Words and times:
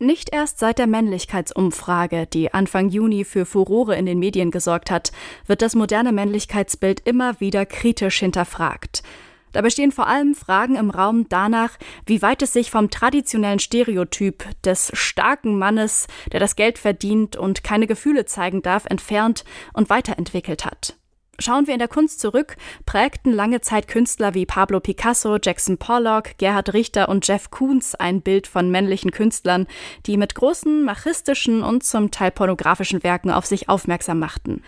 Nicht 0.00 0.32
erst 0.32 0.58
seit 0.58 0.78
der 0.78 0.88
Männlichkeitsumfrage, 0.88 2.26
die 2.26 2.52
Anfang 2.52 2.88
Juni 2.88 3.24
für 3.24 3.46
Furore 3.46 3.96
in 3.96 4.06
den 4.06 4.18
Medien 4.18 4.50
gesorgt 4.50 4.90
hat, 4.90 5.12
wird 5.46 5.62
das 5.62 5.76
moderne 5.76 6.10
Männlichkeitsbild 6.10 7.00
immer 7.00 7.38
wieder 7.40 7.64
kritisch 7.64 8.18
hinterfragt. 8.18 9.04
Da 9.52 9.62
bestehen 9.62 9.92
vor 9.92 10.08
allem 10.08 10.34
Fragen 10.34 10.74
im 10.74 10.90
Raum 10.90 11.28
danach, 11.28 11.78
wie 12.06 12.22
weit 12.22 12.42
es 12.42 12.52
sich 12.52 12.72
vom 12.72 12.90
traditionellen 12.90 13.60
Stereotyp 13.60 14.44
des 14.64 14.90
starken 14.94 15.58
Mannes, 15.58 16.08
der 16.32 16.40
das 16.40 16.56
Geld 16.56 16.76
verdient 16.76 17.36
und 17.36 17.62
keine 17.62 17.86
Gefühle 17.86 18.24
zeigen 18.24 18.62
darf, 18.62 18.86
entfernt 18.86 19.44
und 19.72 19.90
weiterentwickelt 19.90 20.64
hat. 20.64 20.96
Schauen 21.38 21.66
wir 21.66 21.74
in 21.74 21.80
der 21.80 21.88
Kunst 21.88 22.20
zurück, 22.20 22.56
prägten 22.86 23.32
lange 23.32 23.60
Zeit 23.60 23.88
Künstler 23.88 24.34
wie 24.34 24.46
Pablo 24.46 24.78
Picasso, 24.78 25.38
Jackson 25.42 25.78
Pollock, 25.78 26.38
Gerhard 26.38 26.72
Richter 26.74 27.08
und 27.08 27.26
Jeff 27.26 27.50
Koons 27.50 27.94
ein 27.96 28.20
Bild 28.20 28.46
von 28.46 28.70
männlichen 28.70 29.10
Künstlern, 29.10 29.66
die 30.06 30.16
mit 30.16 30.36
großen 30.36 30.84
machistischen 30.84 31.62
und 31.62 31.82
zum 31.82 32.12
Teil 32.12 32.30
pornografischen 32.30 33.02
Werken 33.02 33.30
auf 33.30 33.46
sich 33.46 33.68
aufmerksam 33.68 34.20
machten. 34.20 34.62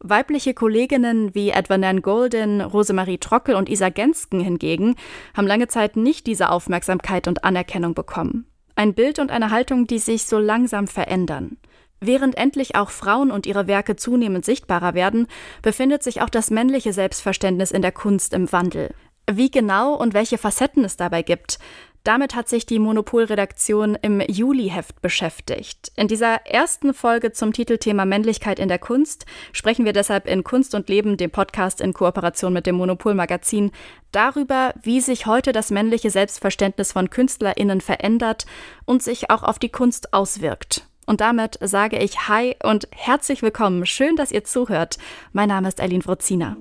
Weibliche 0.00 0.54
Kolleginnen 0.54 1.34
wie 1.34 1.50
etwa 1.50 1.76
Nan 1.76 2.02
Golden, 2.02 2.60
Rosemarie 2.60 3.18
Trockel 3.18 3.54
und 3.54 3.68
Isa 3.68 3.90
Gensken 3.90 4.40
hingegen 4.40 4.96
haben 5.36 5.46
lange 5.46 5.68
Zeit 5.68 5.94
nicht 5.96 6.26
diese 6.26 6.50
Aufmerksamkeit 6.50 7.28
und 7.28 7.44
Anerkennung 7.44 7.94
bekommen. 7.94 8.46
Ein 8.74 8.94
Bild 8.94 9.18
und 9.18 9.30
eine 9.30 9.50
Haltung, 9.50 9.86
die 9.86 9.98
sich 9.98 10.24
so 10.24 10.38
langsam 10.38 10.86
verändern. 10.86 11.58
Während 12.00 12.38
endlich 12.38 12.76
auch 12.76 12.90
Frauen 12.90 13.30
und 13.30 13.46
ihre 13.46 13.66
Werke 13.66 13.94
zunehmend 13.94 14.44
sichtbarer 14.44 14.94
werden, 14.94 15.26
befindet 15.60 16.02
sich 16.02 16.22
auch 16.22 16.30
das 16.30 16.50
männliche 16.50 16.94
Selbstverständnis 16.94 17.70
in 17.70 17.82
der 17.82 17.92
Kunst 17.92 18.32
im 18.32 18.50
Wandel. 18.52 18.94
Wie 19.30 19.50
genau 19.50 19.94
und 19.94 20.14
welche 20.14 20.38
Facetten 20.38 20.84
es 20.84 20.96
dabei 20.96 21.22
gibt, 21.22 21.58
damit 22.02 22.34
hat 22.34 22.48
sich 22.48 22.64
die 22.64 22.78
Monopolredaktion 22.78 23.96
im 24.00 24.22
Juli-Heft 24.22 25.02
beschäftigt. 25.02 25.92
In 25.96 26.08
dieser 26.08 26.46
ersten 26.46 26.94
Folge 26.94 27.32
zum 27.32 27.52
Titelthema 27.52 28.06
Männlichkeit 28.06 28.58
in 28.58 28.68
der 28.68 28.78
Kunst 28.78 29.26
sprechen 29.52 29.84
wir 29.84 29.92
deshalb 29.92 30.26
in 30.26 30.42
Kunst 30.42 30.74
und 30.74 30.88
Leben, 30.88 31.18
dem 31.18 31.30
Podcast 31.30 31.82
in 31.82 31.92
Kooperation 31.92 32.54
mit 32.54 32.66
dem 32.66 32.76
Monopol-Magazin, 32.76 33.70
darüber, 34.12 34.72
wie 34.82 35.02
sich 35.02 35.26
heute 35.26 35.52
das 35.52 35.70
männliche 35.70 36.10
Selbstverständnis 36.10 36.92
von 36.92 37.10
KünstlerInnen 37.10 37.82
verändert 37.82 38.46
und 38.86 39.02
sich 39.02 39.30
auch 39.30 39.42
auf 39.42 39.58
die 39.58 39.68
Kunst 39.68 40.14
auswirkt. 40.14 40.89
Und 41.10 41.20
damit 41.20 41.58
sage 41.60 41.98
ich 41.98 42.28
Hi 42.28 42.54
und 42.62 42.86
herzlich 42.92 43.42
willkommen. 43.42 43.84
Schön, 43.84 44.14
dass 44.14 44.30
ihr 44.30 44.44
zuhört. 44.44 44.96
Mein 45.32 45.48
Name 45.48 45.66
ist 45.66 45.80
Eileen 45.80 46.06
Wrozina. 46.06 46.56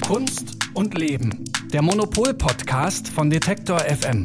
Kunst 0.00 0.56
und 0.72 0.96
Leben. 0.96 1.44
Der 1.74 1.82
Monopol-Podcast 1.82 3.08
von 3.08 3.28
Detektor 3.28 3.80
FM. 3.80 4.24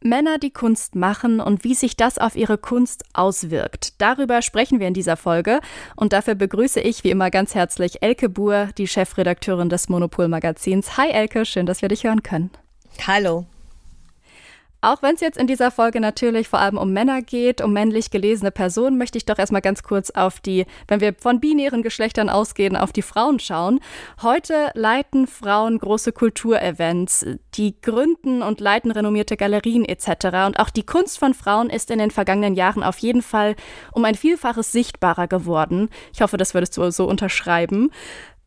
Männer, 0.00 0.38
die 0.38 0.52
Kunst 0.52 0.94
machen 0.94 1.40
und 1.40 1.64
wie 1.64 1.74
sich 1.74 1.96
das 1.96 2.18
auf 2.18 2.36
ihre 2.36 2.56
Kunst 2.56 3.04
auswirkt. 3.12 4.00
Darüber 4.00 4.42
sprechen 4.42 4.78
wir 4.78 4.86
in 4.86 4.94
dieser 4.94 5.16
Folge 5.16 5.58
und 5.96 6.12
dafür 6.12 6.36
begrüße 6.36 6.78
ich 6.78 7.02
wie 7.02 7.10
immer 7.10 7.32
ganz 7.32 7.56
herzlich 7.56 8.00
Elke 8.00 8.28
Buhr, 8.28 8.68
die 8.78 8.86
Chefredakteurin 8.86 9.70
des 9.70 9.88
Monopol 9.88 10.28
Magazins. 10.28 10.96
Hi 10.98 11.10
Elke, 11.10 11.44
schön, 11.44 11.66
dass 11.66 11.82
wir 11.82 11.88
dich 11.88 12.04
hören 12.04 12.22
können. 12.22 12.52
Hallo. 13.08 13.46
Auch 14.84 15.00
wenn 15.00 15.14
es 15.14 15.20
jetzt 15.20 15.38
in 15.38 15.46
dieser 15.46 15.70
Folge 15.70 16.00
natürlich 16.00 16.48
vor 16.48 16.58
allem 16.58 16.76
um 16.76 16.92
Männer 16.92 17.22
geht, 17.22 17.60
um 17.60 17.72
männlich 17.72 18.10
gelesene 18.10 18.50
Personen, 18.50 18.98
möchte 18.98 19.16
ich 19.16 19.24
doch 19.24 19.38
erstmal 19.38 19.60
ganz 19.62 19.84
kurz 19.84 20.10
auf 20.10 20.40
die, 20.40 20.66
wenn 20.88 21.00
wir 21.00 21.14
von 21.16 21.38
binären 21.38 21.84
Geschlechtern 21.84 22.28
ausgehen, 22.28 22.74
auf 22.74 22.92
die 22.92 23.02
Frauen 23.02 23.38
schauen. 23.38 23.78
Heute 24.22 24.72
leiten 24.74 25.28
Frauen 25.28 25.78
große 25.78 26.10
Kulturevents, 26.10 27.24
die 27.54 27.80
gründen 27.80 28.42
und 28.42 28.60
leiten 28.60 28.90
renommierte 28.90 29.36
Galerien 29.36 29.84
etc. 29.84 30.46
Und 30.46 30.58
auch 30.58 30.70
die 30.70 30.84
Kunst 30.84 31.20
von 31.20 31.32
Frauen 31.32 31.70
ist 31.70 31.88
in 31.92 32.00
den 32.00 32.10
vergangenen 32.10 32.54
Jahren 32.56 32.82
auf 32.82 32.98
jeden 32.98 33.22
Fall 33.22 33.54
um 33.92 34.04
ein 34.04 34.16
Vielfaches 34.16 34.72
sichtbarer 34.72 35.28
geworden. 35.28 35.90
Ich 36.12 36.22
hoffe, 36.22 36.38
das 36.38 36.54
würdest 36.54 36.76
du 36.76 36.90
so 36.90 37.06
unterschreiben. 37.06 37.92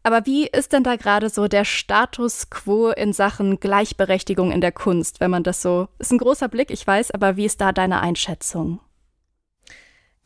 Aber 0.06 0.28
wie 0.28 0.46
ist 0.46 0.72
denn 0.72 0.84
da 0.84 0.98
gerade 0.98 1.30
so 1.30 1.48
der 1.48 1.66
Status 1.66 2.52
quo 2.52 2.90
in 2.92 3.12
Sachen 3.12 3.60
Gleichberechtigung 3.60 4.52
in 4.52 4.62
der 4.62 4.72
Kunst, 4.72 5.20
wenn 5.20 5.32
man 5.32 5.42
das 5.42 5.64
so, 5.64 5.88
ist 5.98 6.12
ein 6.12 6.20
großer 6.20 6.48
Blick, 6.48 6.70
ich 6.70 6.86
weiß, 6.86 7.10
aber 7.10 7.38
wie 7.38 7.46
ist 7.46 7.60
da 7.60 7.72
deine 7.72 8.02
Einschätzung? 8.02 8.80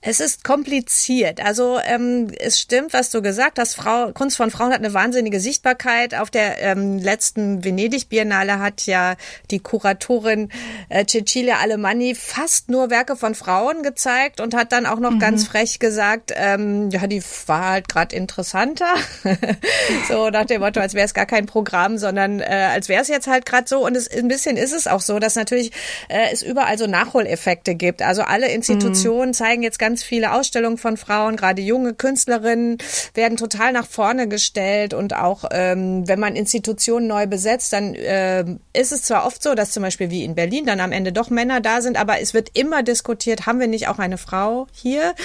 Es 0.02 0.22
ist 0.22 0.46
kompliziert. 0.46 1.44
Also 1.44 1.78
ähm, 1.84 2.32
es 2.40 2.58
stimmt, 2.58 2.94
was 2.94 3.10
du 3.10 3.22
gesagt 3.22 3.60
hast. 3.60 3.76
Frau, 3.76 4.14
Kunst 4.14 4.38
von 4.38 4.50
Frauen 4.50 4.72
hat 4.72 4.80
eine 4.80 4.94
wahnsinnige 4.94 5.42
Sichtbarkeit. 5.42 6.16
Auf 6.16 6.30
der 6.30 6.62
ähm, 6.62 7.00
letzten 7.00 7.66
Venedig-Biennale 7.66 8.60
hat 8.60 8.86
ja 8.86 9.18
die 9.52 9.60
Kuratorin 9.60 10.54
äh, 10.88 11.06
Cecilia 11.06 11.58
Alemanni 11.58 12.16
fast 12.16 12.70
nur 12.70 12.90
Werke 12.90 13.18
von 13.18 13.36
Frauen 13.36 13.84
gezeigt 13.84 14.40
und 14.40 14.56
hat 14.56 14.72
dann 14.72 14.86
auch 14.86 15.00
noch 15.00 15.12
mhm. 15.12 15.20
ganz 15.20 15.46
frech 15.46 15.80
gesagt, 15.80 16.32
ähm, 16.34 16.90
ja, 16.92 17.06
die 17.06 17.22
war 17.48 17.72
halt 17.72 17.90
gerade 17.90 18.16
interessanter. 18.16 18.94
so 20.08 20.30
nach 20.30 20.46
dem 20.46 20.62
Motto, 20.62 20.80
als 20.80 20.94
wäre 20.94 21.06
es 21.06 21.14
gar 21.14 21.26
kein 21.26 21.46
Programm, 21.46 21.98
sondern 21.98 22.40
äh, 22.40 22.70
als 22.72 22.88
wäre 22.88 23.02
es 23.02 23.10
jetzt 23.10 23.28
halt 23.28 23.46
gerade 23.46 23.68
so. 23.68 23.86
Und 23.86 23.98
es, 23.98 24.08
ein 24.08 24.30
bisschen 24.30 24.56
ist 24.56 24.72
es 24.72 24.88
auch 24.88 25.02
so, 25.02 25.20
dass 25.20 25.36
natürlich 25.36 25.74
äh, 26.08 26.32
es 26.32 26.42
überall 26.42 26.78
so 26.78 26.88
Nachholeffekte 26.88 27.76
gibt. 27.76 28.02
Also 28.02 28.22
alle 28.22 28.48
Institutionen 28.48 29.32
mhm. 29.32 29.34
zeigen 29.34 29.62
jetzt 29.62 29.78
ganz 29.78 29.89
ganz 29.90 30.04
viele 30.04 30.34
Ausstellungen 30.34 30.78
von 30.78 30.98
Frauen, 30.98 31.36
gerade 31.36 31.64
junge 31.64 31.96
Künstlerinnen 31.96 32.78
werden 33.16 33.38
total 33.38 33.72
nach 33.72 33.88
vorne 33.88 34.28
gestellt 34.28 34.94
und 34.94 35.16
auch 35.16 35.46
ähm, 35.50 36.08
wenn 36.08 36.20
man 36.20 36.36
Institutionen 36.36 37.08
neu 37.08 37.26
besetzt, 37.26 37.74
dann 37.74 37.96
äh, 37.96 38.46
ist 38.72 38.92
es 38.92 39.02
zwar 39.02 39.26
oft 39.26 39.42
so, 39.42 39.56
dass 39.56 39.72
zum 39.72 39.82
Beispiel 39.82 40.12
wie 40.12 40.24
in 40.24 40.36
Berlin 40.36 40.68
dann 40.68 40.80
am 40.80 40.92
Ende 40.92 41.12
doch 41.12 41.32
Männer 41.32 41.60
da 41.60 41.82
sind, 41.82 41.98
aber 41.98 42.20
es 42.20 42.36
wird 42.36 42.52
immer 42.54 42.84
diskutiert, 42.84 43.48
haben 43.48 43.60
wir 43.60 43.66
nicht 43.66 43.88
auch 43.88 43.98
eine 43.98 44.20
Frau 44.20 44.68
hier? 44.74 45.16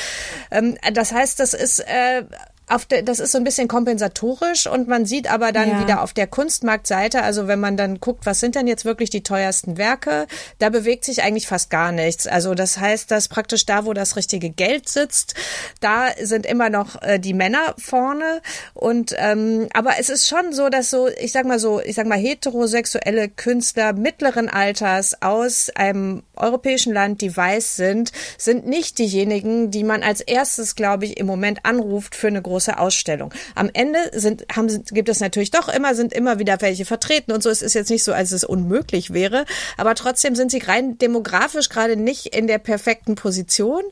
Ähm, 0.51 0.79
das 0.95 1.13
heißt, 1.13 1.41
das 1.41 1.53
ist 1.53 1.81
äh, 1.81 2.23
auf 2.67 2.87
der, 2.87 3.03
das 3.03 3.21
ist 3.21 3.33
so 3.33 3.39
ein 3.39 3.45
bisschen 3.45 3.69
kompensatorisch 3.69 4.67
und 4.67 4.89
man 4.89 5.05
sieht 5.05 5.31
aber 5.31 5.53
dann 5.53 5.69
ja. 5.69 5.81
wieder 5.81 6.03
auf 6.03 6.15
der 6.15 6.27
Kunstmarktseite, 6.27 7.23
also 7.23 7.47
wenn 7.47 7.61
man 7.61 7.77
dann 7.77 8.01
guckt, 8.01 8.25
was 8.25 8.41
sind 8.41 8.55
denn 8.55 8.67
jetzt 8.67 8.87
wirklich 8.87 9.11
die 9.11 9.23
teuersten 9.23 9.77
Werke, 9.77 10.27
da 10.59 10.71
bewegt 10.71 11.05
sich 11.05 11.23
eigentlich 11.23 11.47
fast 11.47 11.69
gar 11.69 11.93
nichts. 11.93 12.27
Also 12.27 12.55
das 12.55 12.79
heißt, 12.79 13.11
dass 13.11 13.29
praktisch 13.29 13.67
da, 13.67 13.85
wo 13.85 13.93
das 13.93 14.17
richtige 14.17 14.49
Geld 14.49 14.89
sitzt, 14.89 15.35
da 15.81 16.07
sind 16.23 16.47
immer 16.47 16.71
noch 16.71 17.03
äh, 17.03 17.19
die 17.19 17.35
Männer 17.35 17.75
vorne 17.77 18.41
und 18.73 19.15
ähm, 19.19 19.69
aber 19.75 19.99
es 19.99 20.09
ist 20.09 20.27
schon 20.27 20.53
so, 20.53 20.71
dass 20.71 20.89
so, 20.89 21.09
ich 21.09 21.33
sag 21.33 21.45
mal 21.45 21.59
so, 21.59 21.81
ich 21.81 21.95
sag 21.95 22.07
mal 22.07 22.19
heterosexuelle 22.19 23.29
Künstler 23.29 23.93
mittleren 23.93 24.49
Alters 24.49 25.21
aus 25.21 25.69
einem 25.75 26.23
europäischen 26.35 26.95
Land, 26.95 27.21
die 27.21 27.37
weiß 27.37 27.77
sind, 27.77 28.13
sind 28.39 28.67
nicht 28.67 28.99
diejenigen, 28.99 29.71
die 29.71 29.85
man 29.85 30.03
als 30.03 30.23
erstes, 30.23 30.77
glaube 30.77 31.05
ich, 31.05 31.19
im 31.19 31.27
Moment 31.27 31.61
anruft 31.65 32.15
für 32.15 32.29
eine 32.29 32.43
große 32.43 32.54
Ausstellung. 32.79 33.33
Am 33.55 33.71
Ende 33.73 33.99
sind, 34.13 34.45
haben, 34.55 34.69
gibt 34.91 35.09
es 35.09 35.21
natürlich 35.21 35.51
doch 35.51 35.69
immer, 35.69 35.95
sind 35.95 36.13
immer 36.13 36.39
wieder 36.39 36.61
welche 36.61 36.85
vertreten 36.85 37.33
und 37.33 37.43
so. 37.43 37.51
Es 37.51 37.63
ist 37.63 37.75
jetzt 37.75 37.91
nicht 37.91 38.05
so, 38.05 38.13
als 38.13 38.33
es 38.33 38.45
unmöglich 38.45 39.13
wäre, 39.13 39.45
aber 39.77 39.95
trotzdem 39.95 40.35
sind 40.35 40.51
sie 40.51 40.59
rein 40.59 40.99
demografisch 40.99 41.69
gerade 41.69 41.97
nicht 41.97 42.27
in 42.27 42.47
der 42.47 42.59
perfekten 42.59 43.15
Position. 43.15 43.83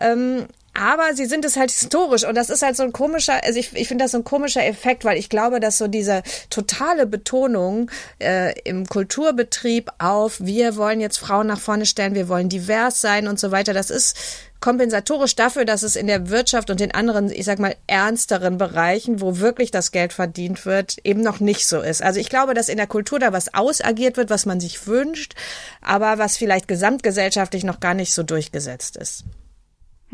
Ähm, 0.00 0.46
aber 0.74 1.14
sie 1.14 1.26
sind 1.26 1.44
es 1.44 1.56
halt 1.56 1.70
historisch 1.70 2.26
und 2.26 2.34
das 2.34 2.50
ist 2.50 2.62
halt 2.62 2.76
so 2.76 2.82
ein 2.82 2.92
komischer, 2.92 3.42
also 3.44 3.58
ich, 3.58 3.74
ich 3.74 3.88
finde 3.88 4.04
das 4.04 4.12
so 4.12 4.18
ein 4.18 4.24
komischer 4.24 4.64
Effekt, 4.64 5.04
weil 5.04 5.16
ich 5.16 5.28
glaube, 5.28 5.60
dass 5.60 5.78
so 5.78 5.86
diese 5.86 6.22
totale 6.50 7.06
Betonung 7.06 7.90
äh, 8.18 8.58
im 8.64 8.86
Kulturbetrieb 8.86 9.90
auf, 9.98 10.40
wir 10.40 10.76
wollen 10.76 11.00
jetzt 11.00 11.18
Frauen 11.18 11.46
nach 11.46 11.60
vorne 11.60 11.86
stellen, 11.86 12.14
wir 12.14 12.28
wollen 12.28 12.48
divers 12.48 13.00
sein 13.00 13.28
und 13.28 13.38
so 13.38 13.52
weiter, 13.52 13.72
das 13.72 13.90
ist 13.90 14.16
kompensatorisch 14.64 15.36
dafür, 15.36 15.66
dass 15.66 15.82
es 15.82 15.94
in 15.94 16.06
der 16.06 16.30
Wirtschaft 16.30 16.70
und 16.70 16.80
in 16.80 16.92
anderen, 16.92 17.30
ich 17.30 17.44
sag 17.44 17.58
mal, 17.58 17.76
ernsteren 17.86 18.56
Bereichen, 18.56 19.20
wo 19.20 19.38
wirklich 19.38 19.70
das 19.70 19.92
Geld 19.92 20.14
verdient 20.14 20.64
wird, 20.64 20.96
eben 21.04 21.20
noch 21.20 21.38
nicht 21.38 21.68
so 21.68 21.82
ist. 21.82 22.02
Also 22.02 22.18
ich 22.18 22.30
glaube, 22.30 22.54
dass 22.54 22.70
in 22.70 22.78
der 22.78 22.86
Kultur 22.86 23.18
da 23.18 23.32
was 23.32 23.52
ausagiert 23.52 24.16
wird, 24.16 24.30
was 24.30 24.46
man 24.46 24.60
sich 24.60 24.86
wünscht, 24.86 25.34
aber 25.82 26.16
was 26.18 26.38
vielleicht 26.38 26.66
gesamtgesellschaftlich 26.66 27.62
noch 27.62 27.78
gar 27.78 27.92
nicht 27.92 28.14
so 28.14 28.22
durchgesetzt 28.22 28.96
ist. 28.96 29.24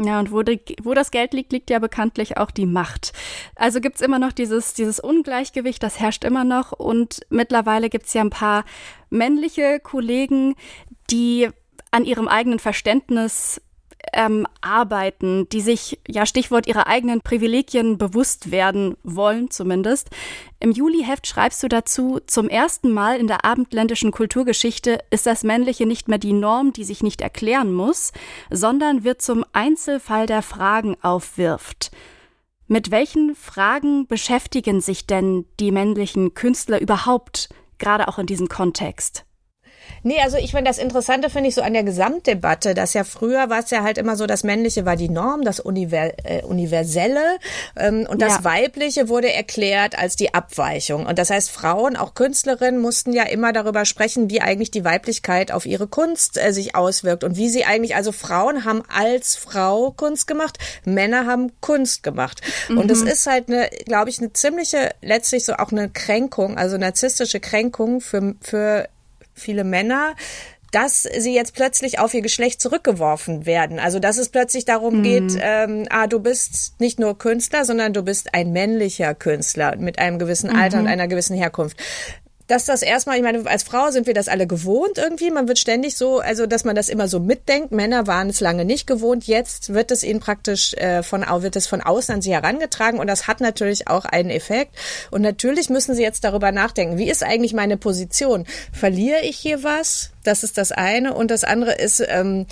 Ja, 0.02 0.18
und 0.18 0.32
wo, 0.32 0.42
die, 0.42 0.60
wo 0.82 0.94
das 0.94 1.10
Geld 1.10 1.34
liegt, 1.34 1.52
liegt 1.52 1.68
ja 1.68 1.78
bekanntlich 1.78 2.38
auch 2.38 2.50
die 2.50 2.66
Macht. 2.66 3.12
Also 3.54 3.80
gibt's 3.80 4.00
immer 4.00 4.18
noch 4.18 4.32
dieses, 4.32 4.72
dieses 4.72 4.98
Ungleichgewicht, 4.98 5.82
das 5.82 6.00
herrscht 6.00 6.24
immer 6.24 6.44
noch. 6.44 6.72
Und 6.72 7.20
mittlerweile 7.28 7.90
gibt's 7.90 8.14
ja 8.14 8.22
ein 8.22 8.30
paar 8.30 8.64
männliche 9.10 9.78
Kollegen, 9.80 10.54
die 11.10 11.48
an 11.90 12.04
ihrem 12.04 12.28
eigenen 12.28 12.60
Verständnis 12.60 13.60
ähm, 14.12 14.46
arbeiten, 14.60 15.48
die 15.50 15.60
sich, 15.60 15.98
ja 16.08 16.26
Stichwort, 16.26 16.66
ihrer 16.66 16.86
eigenen 16.86 17.20
Privilegien 17.20 17.98
bewusst 17.98 18.50
werden 18.50 18.96
wollen 19.02 19.50
zumindest. 19.50 20.10
Im 20.58 20.72
Juli-Heft 20.72 21.26
schreibst 21.26 21.62
du 21.62 21.68
dazu, 21.68 22.20
zum 22.26 22.48
ersten 22.48 22.92
Mal 22.92 23.18
in 23.18 23.26
der 23.26 23.44
abendländischen 23.44 24.10
Kulturgeschichte 24.10 25.00
ist 25.10 25.26
das 25.26 25.44
Männliche 25.44 25.86
nicht 25.86 26.08
mehr 26.08 26.18
die 26.18 26.32
Norm, 26.32 26.72
die 26.72 26.84
sich 26.84 27.02
nicht 27.02 27.20
erklären 27.20 27.72
muss, 27.72 28.12
sondern 28.50 29.04
wird 29.04 29.22
zum 29.22 29.44
Einzelfall 29.52 30.26
der 30.26 30.42
Fragen 30.42 30.96
aufwirft. 31.02 31.90
Mit 32.66 32.90
welchen 32.90 33.34
Fragen 33.34 34.06
beschäftigen 34.06 34.80
sich 34.80 35.06
denn 35.06 35.44
die 35.58 35.72
männlichen 35.72 36.34
Künstler 36.34 36.80
überhaupt, 36.80 37.48
gerade 37.78 38.06
auch 38.06 38.18
in 38.18 38.26
diesem 38.26 38.48
Kontext? 38.48 39.24
Nee, 40.02 40.20
also 40.22 40.36
ich 40.36 40.52
finde 40.52 40.70
das 40.70 40.78
Interessante 40.78 41.30
finde 41.30 41.48
ich 41.48 41.54
so 41.54 41.62
an 41.62 41.72
der 41.72 41.84
Gesamtdebatte, 41.84 42.74
dass 42.74 42.94
ja 42.94 43.04
früher 43.04 43.50
war 43.50 43.60
es 43.60 43.70
ja 43.70 43.82
halt 43.82 43.98
immer 43.98 44.16
so, 44.16 44.26
das 44.26 44.44
Männliche 44.44 44.86
war 44.86 44.96
die 44.96 45.08
Norm, 45.08 45.42
das 45.42 45.60
Univer 45.60 46.12
äh, 46.24 46.42
Universelle 46.42 47.38
ähm, 47.76 48.06
und 48.08 48.22
das 48.22 48.38
ja. 48.38 48.44
Weibliche 48.44 49.08
wurde 49.08 49.32
erklärt 49.32 49.98
als 49.98 50.16
die 50.16 50.34
Abweichung. 50.34 51.06
Und 51.06 51.18
das 51.18 51.30
heißt, 51.30 51.50
Frauen, 51.50 51.96
auch 51.96 52.14
Künstlerinnen, 52.14 52.80
mussten 52.80 53.12
ja 53.12 53.24
immer 53.24 53.52
darüber 53.52 53.84
sprechen, 53.84 54.30
wie 54.30 54.40
eigentlich 54.40 54.70
die 54.70 54.84
Weiblichkeit 54.84 55.52
auf 55.52 55.66
ihre 55.66 55.86
Kunst 55.86 56.38
äh, 56.38 56.52
sich 56.52 56.74
auswirkt 56.74 57.24
und 57.24 57.36
wie 57.36 57.48
sie 57.48 57.64
eigentlich, 57.64 57.94
also 57.94 58.12
Frauen 58.12 58.64
haben 58.64 58.82
als 58.88 59.36
Frau 59.36 59.90
Kunst 59.90 60.26
gemacht, 60.26 60.58
Männer 60.84 61.26
haben 61.26 61.52
Kunst 61.60 62.02
gemacht. 62.02 62.40
Mhm. 62.68 62.78
Und 62.78 62.90
das 62.90 63.02
ist 63.02 63.26
halt 63.26 63.48
eine, 63.48 63.68
glaube 63.84 64.10
ich, 64.10 64.18
eine 64.18 64.32
ziemliche, 64.32 64.90
letztlich 65.02 65.44
so 65.44 65.54
auch 65.54 65.72
eine 65.72 65.88
Kränkung, 65.88 66.56
also 66.56 66.78
narzisstische 66.78 67.40
Kränkung 67.40 68.00
für, 68.00 68.34
für 68.40 68.88
viele 69.34 69.64
Männer, 69.64 70.14
dass 70.72 71.02
sie 71.02 71.34
jetzt 71.34 71.54
plötzlich 71.54 71.98
auf 71.98 72.14
ihr 72.14 72.22
Geschlecht 72.22 72.60
zurückgeworfen 72.60 73.44
werden. 73.46 73.78
Also 73.78 73.98
dass 73.98 74.18
es 74.18 74.28
plötzlich 74.28 74.64
darum 74.64 74.98
mhm. 74.98 75.02
geht, 75.02 75.38
ähm, 75.40 75.86
ah, 75.90 76.06
du 76.06 76.20
bist 76.20 76.80
nicht 76.80 77.00
nur 77.00 77.18
Künstler, 77.18 77.64
sondern 77.64 77.92
du 77.92 78.02
bist 78.02 78.34
ein 78.34 78.52
männlicher 78.52 79.14
Künstler 79.14 79.76
mit 79.76 79.98
einem 79.98 80.18
gewissen 80.18 80.50
Alter 80.50 80.78
mhm. 80.78 80.84
und 80.84 80.90
einer 80.90 81.08
gewissen 81.08 81.36
Herkunft 81.36 81.76
dass 82.50 82.64
das 82.64 82.82
erstmal, 82.82 83.16
ich 83.16 83.22
meine, 83.22 83.46
als 83.46 83.62
Frau 83.62 83.90
sind 83.90 84.08
wir 84.08 84.14
das 84.14 84.26
alle 84.26 84.48
gewohnt 84.48 84.98
irgendwie. 84.98 85.30
Man 85.30 85.46
wird 85.46 85.58
ständig 85.58 85.96
so, 85.96 86.18
also 86.18 86.46
dass 86.46 86.64
man 86.64 86.74
das 86.74 86.88
immer 86.88 87.06
so 87.06 87.20
mitdenkt. 87.20 87.70
Männer 87.70 88.08
waren 88.08 88.28
es 88.28 88.40
lange 88.40 88.64
nicht 88.64 88.88
gewohnt. 88.88 89.28
Jetzt 89.28 89.72
wird 89.72 89.92
es 89.92 90.02
ihnen 90.02 90.18
praktisch 90.18 90.74
äh, 90.74 91.04
von 91.04 91.24
wird 91.42 91.54
es 91.54 91.68
von 91.68 91.80
außen 91.80 92.16
an 92.16 92.22
sie 92.22 92.32
herangetragen 92.32 92.98
und 92.98 93.06
das 93.06 93.28
hat 93.28 93.40
natürlich 93.40 93.86
auch 93.86 94.04
einen 94.04 94.30
Effekt. 94.30 94.74
Und 95.12 95.22
natürlich 95.22 95.70
müssen 95.70 95.94
sie 95.94 96.02
jetzt 96.02 96.24
darüber 96.24 96.50
nachdenken, 96.50 96.98
wie 96.98 97.08
ist 97.08 97.22
eigentlich 97.22 97.52
meine 97.52 97.76
Position? 97.76 98.46
Verliere 98.72 99.20
ich 99.20 99.36
hier 99.36 99.62
was? 99.62 100.10
Das 100.22 100.44
ist 100.44 100.58
das 100.58 100.72
eine. 100.72 101.14
Und 101.14 101.30
das 101.30 101.44
andere 101.44 101.72
ist, 101.72 102.02
ähm, 102.06 102.46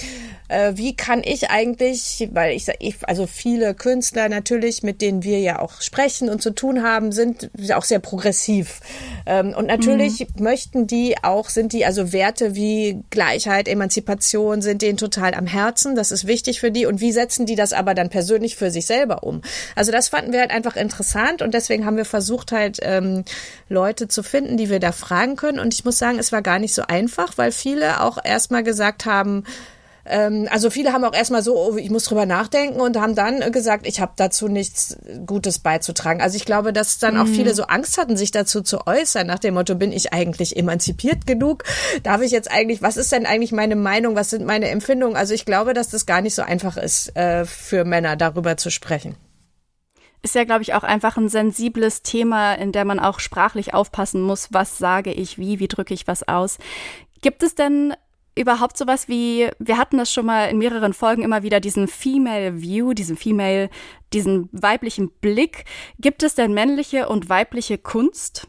äh, 0.49 0.73
wie 0.76 0.97
kann 0.97 1.23
ich 1.23 1.50
eigentlich, 1.50 2.29
weil 2.32 2.56
ich, 2.56 2.67
ich, 2.81 2.97
also 3.03 3.26
viele 3.26 3.75
Künstler 3.75 4.29
natürlich, 4.29 4.82
mit 4.82 5.03
denen 5.03 5.23
wir 5.23 5.38
ja 5.41 5.59
auch 5.59 5.82
sprechen 5.82 6.31
und 6.31 6.43
zu 6.43 6.50
tun 6.50 6.82
haben, 6.82 7.12
sind 7.12 7.50
auch 7.75 7.85
sehr 7.85 7.99
progressiv. 7.99 8.81
Ähm, 9.26 9.55
und 9.55 9.67
natürlich 9.67 10.20
mhm. 10.20 10.43
möchten 10.43 10.87
die 10.87 11.17
auch, 11.23 11.50
sind 11.50 11.75
die 11.75 11.85
also 11.85 12.12
Werte 12.12 12.55
wie 12.55 13.03
Gleichheit, 13.11 13.69
Emanzipation, 13.69 14.62
sind 14.62 14.81
denen 14.81 14.97
total 14.97 15.35
am 15.35 15.47
Herzen. 15.47 15.94
Das 15.94 16.11
ist 16.11 16.26
wichtig 16.26 16.61
für 16.61 16.71
die. 16.71 16.87
Und 16.87 17.03
wie 17.03 17.12
setzen 17.12 17.44
die 17.44 17.56
das 17.56 17.75
aber 17.75 17.94
dann 17.94 18.09
persönlich 18.09 18.56
für 18.56 18.71
sich 18.71 18.87
selber 18.87 19.23
um? 19.23 19.43
Also 19.76 19.93
das 19.93 20.09
fanden 20.09 20.32
wir 20.32 20.41
halt 20.41 20.50
einfach 20.50 20.76
interessant 20.76 21.43
und 21.43 21.53
deswegen 21.53 21.85
haben 21.85 21.99
wir 21.99 22.06
versucht 22.06 22.53
halt 22.53 22.79
ähm, 22.82 23.25
Leute 23.69 24.09
zu 24.09 24.23
finden, 24.23 24.56
die 24.56 24.71
wir 24.71 24.81
da 24.81 24.93
fragen 24.93 25.37
können. 25.37 25.59
Und 25.59 25.75
ich 25.75 25.85
muss 25.85 25.99
sagen, 25.99 26.19
es 26.19 26.32
war 26.32 26.41
gar 26.41 26.59
nicht 26.59 26.73
so 26.73 26.82
einfach, 26.88 27.37
weil 27.37 27.53
viele 27.58 28.02
auch 28.02 28.19
erstmal 28.22 28.62
gesagt 28.62 29.05
haben, 29.06 29.44
ähm, 30.08 30.49
also 30.50 30.70
viele 30.70 30.93
haben 30.93 31.05
auch 31.05 31.14
erstmal 31.14 31.43
so, 31.43 31.56
oh, 31.56 31.76
ich 31.76 31.90
muss 31.90 32.05
drüber 32.05 32.26
nachdenken 32.26 32.81
und 32.81 32.96
haben 32.96 33.14
dann 33.14 33.52
gesagt, 33.52 33.87
ich 33.87 34.00
habe 34.00 34.12
dazu 34.16 34.49
nichts 34.49 34.96
Gutes 35.26 35.58
beizutragen. 35.58 36.22
Also 36.22 36.37
ich 36.37 36.44
glaube, 36.44 36.72
dass 36.72 36.99
dann 36.99 37.19
auch 37.19 37.26
mhm. 37.26 37.34
viele 37.34 37.55
so 37.55 37.64
Angst 37.64 37.99
hatten, 37.99 38.16
sich 38.16 38.31
dazu 38.31 38.62
zu 38.62 38.87
äußern, 38.87 39.26
nach 39.26 39.38
dem 39.38 39.55
Motto, 39.55 39.75
bin 39.75 39.93
ich 39.93 40.12
eigentlich 40.12 40.56
emanzipiert 40.56 41.26
genug? 41.26 41.64
Darf 42.02 42.22
ich 42.22 42.31
jetzt 42.31 42.50
eigentlich, 42.50 42.81
was 42.82 42.96
ist 42.96 43.12
denn 43.12 43.26
eigentlich 43.26 43.52
meine 43.52 43.76
Meinung, 43.76 44.16
was 44.16 44.31
sind 44.31 44.46
meine 44.46 44.69
Empfindungen? 44.70 45.16
Also 45.16 45.34
ich 45.34 45.44
glaube, 45.44 45.75
dass 45.75 45.88
das 45.88 46.06
gar 46.06 46.22
nicht 46.22 46.34
so 46.34 46.43
einfach 46.43 46.76
ist, 46.76 47.14
äh, 47.16 47.44
für 47.44 47.84
Männer 47.84 48.16
darüber 48.16 48.56
zu 48.56 48.70
sprechen 48.70 49.16
ist 50.22 50.34
ja, 50.34 50.44
glaube 50.44 50.62
ich, 50.62 50.75
auch 50.75 50.82
einfach 50.82 51.16
ein 51.16 51.28
sensibles 51.28 52.02
Thema, 52.02 52.54
in 52.54 52.72
der 52.72 52.84
man 52.84 52.99
auch 52.99 53.20
sprachlich 53.20 53.72
aufpassen 53.72 54.20
muss, 54.20 54.49
was 54.52 54.78
sage 54.78 55.12
ich 55.12 55.38
wie, 55.38 55.61
wie 55.61 55.69
drücke 55.69 55.94
ich 55.94 56.06
was 56.06 56.26
aus. 56.26 56.58
Gibt 57.20 57.43
es 57.43 57.55
denn 57.55 57.94
überhaupt 58.38 58.76
sowas 58.79 59.09
wie, 59.09 59.49
wir 59.59 59.79
hatten 59.79 59.99
das 59.99 60.12
schon 60.12 60.26
mal 60.26 60.47
in 60.47 60.59
mehreren 60.59 60.93
Folgen 60.93 61.23
immer 61.23 61.43
wieder, 61.43 61.61
diesen 61.61 61.88
Female 61.88 62.62
View, 62.62 62.93
diesen 62.93 63.17
Female, 63.17 63.69
diesen 64.12 64.49
weiblichen 64.53 65.11
Blick. 65.11 65.65
Gibt 65.99 66.23
es 66.23 66.35
denn 66.35 66.55
männliche 66.55 67.09
und 67.09 67.29
weibliche 67.29 67.79
Kunst? 67.79 68.47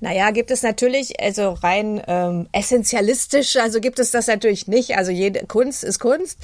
Naja, 0.00 0.30
gibt 0.30 0.50
es 0.50 0.62
natürlich, 0.62 1.20
also 1.20 1.50
rein 1.50 2.00
ähm, 2.06 2.48
essentialistisch, 2.52 3.56
also 3.56 3.80
gibt 3.80 3.98
es 3.98 4.10
das 4.10 4.26
natürlich 4.26 4.68
nicht. 4.68 4.96
Also 4.96 5.10
jede 5.10 5.46
Kunst 5.46 5.82
ist 5.82 5.98
Kunst. 5.98 6.38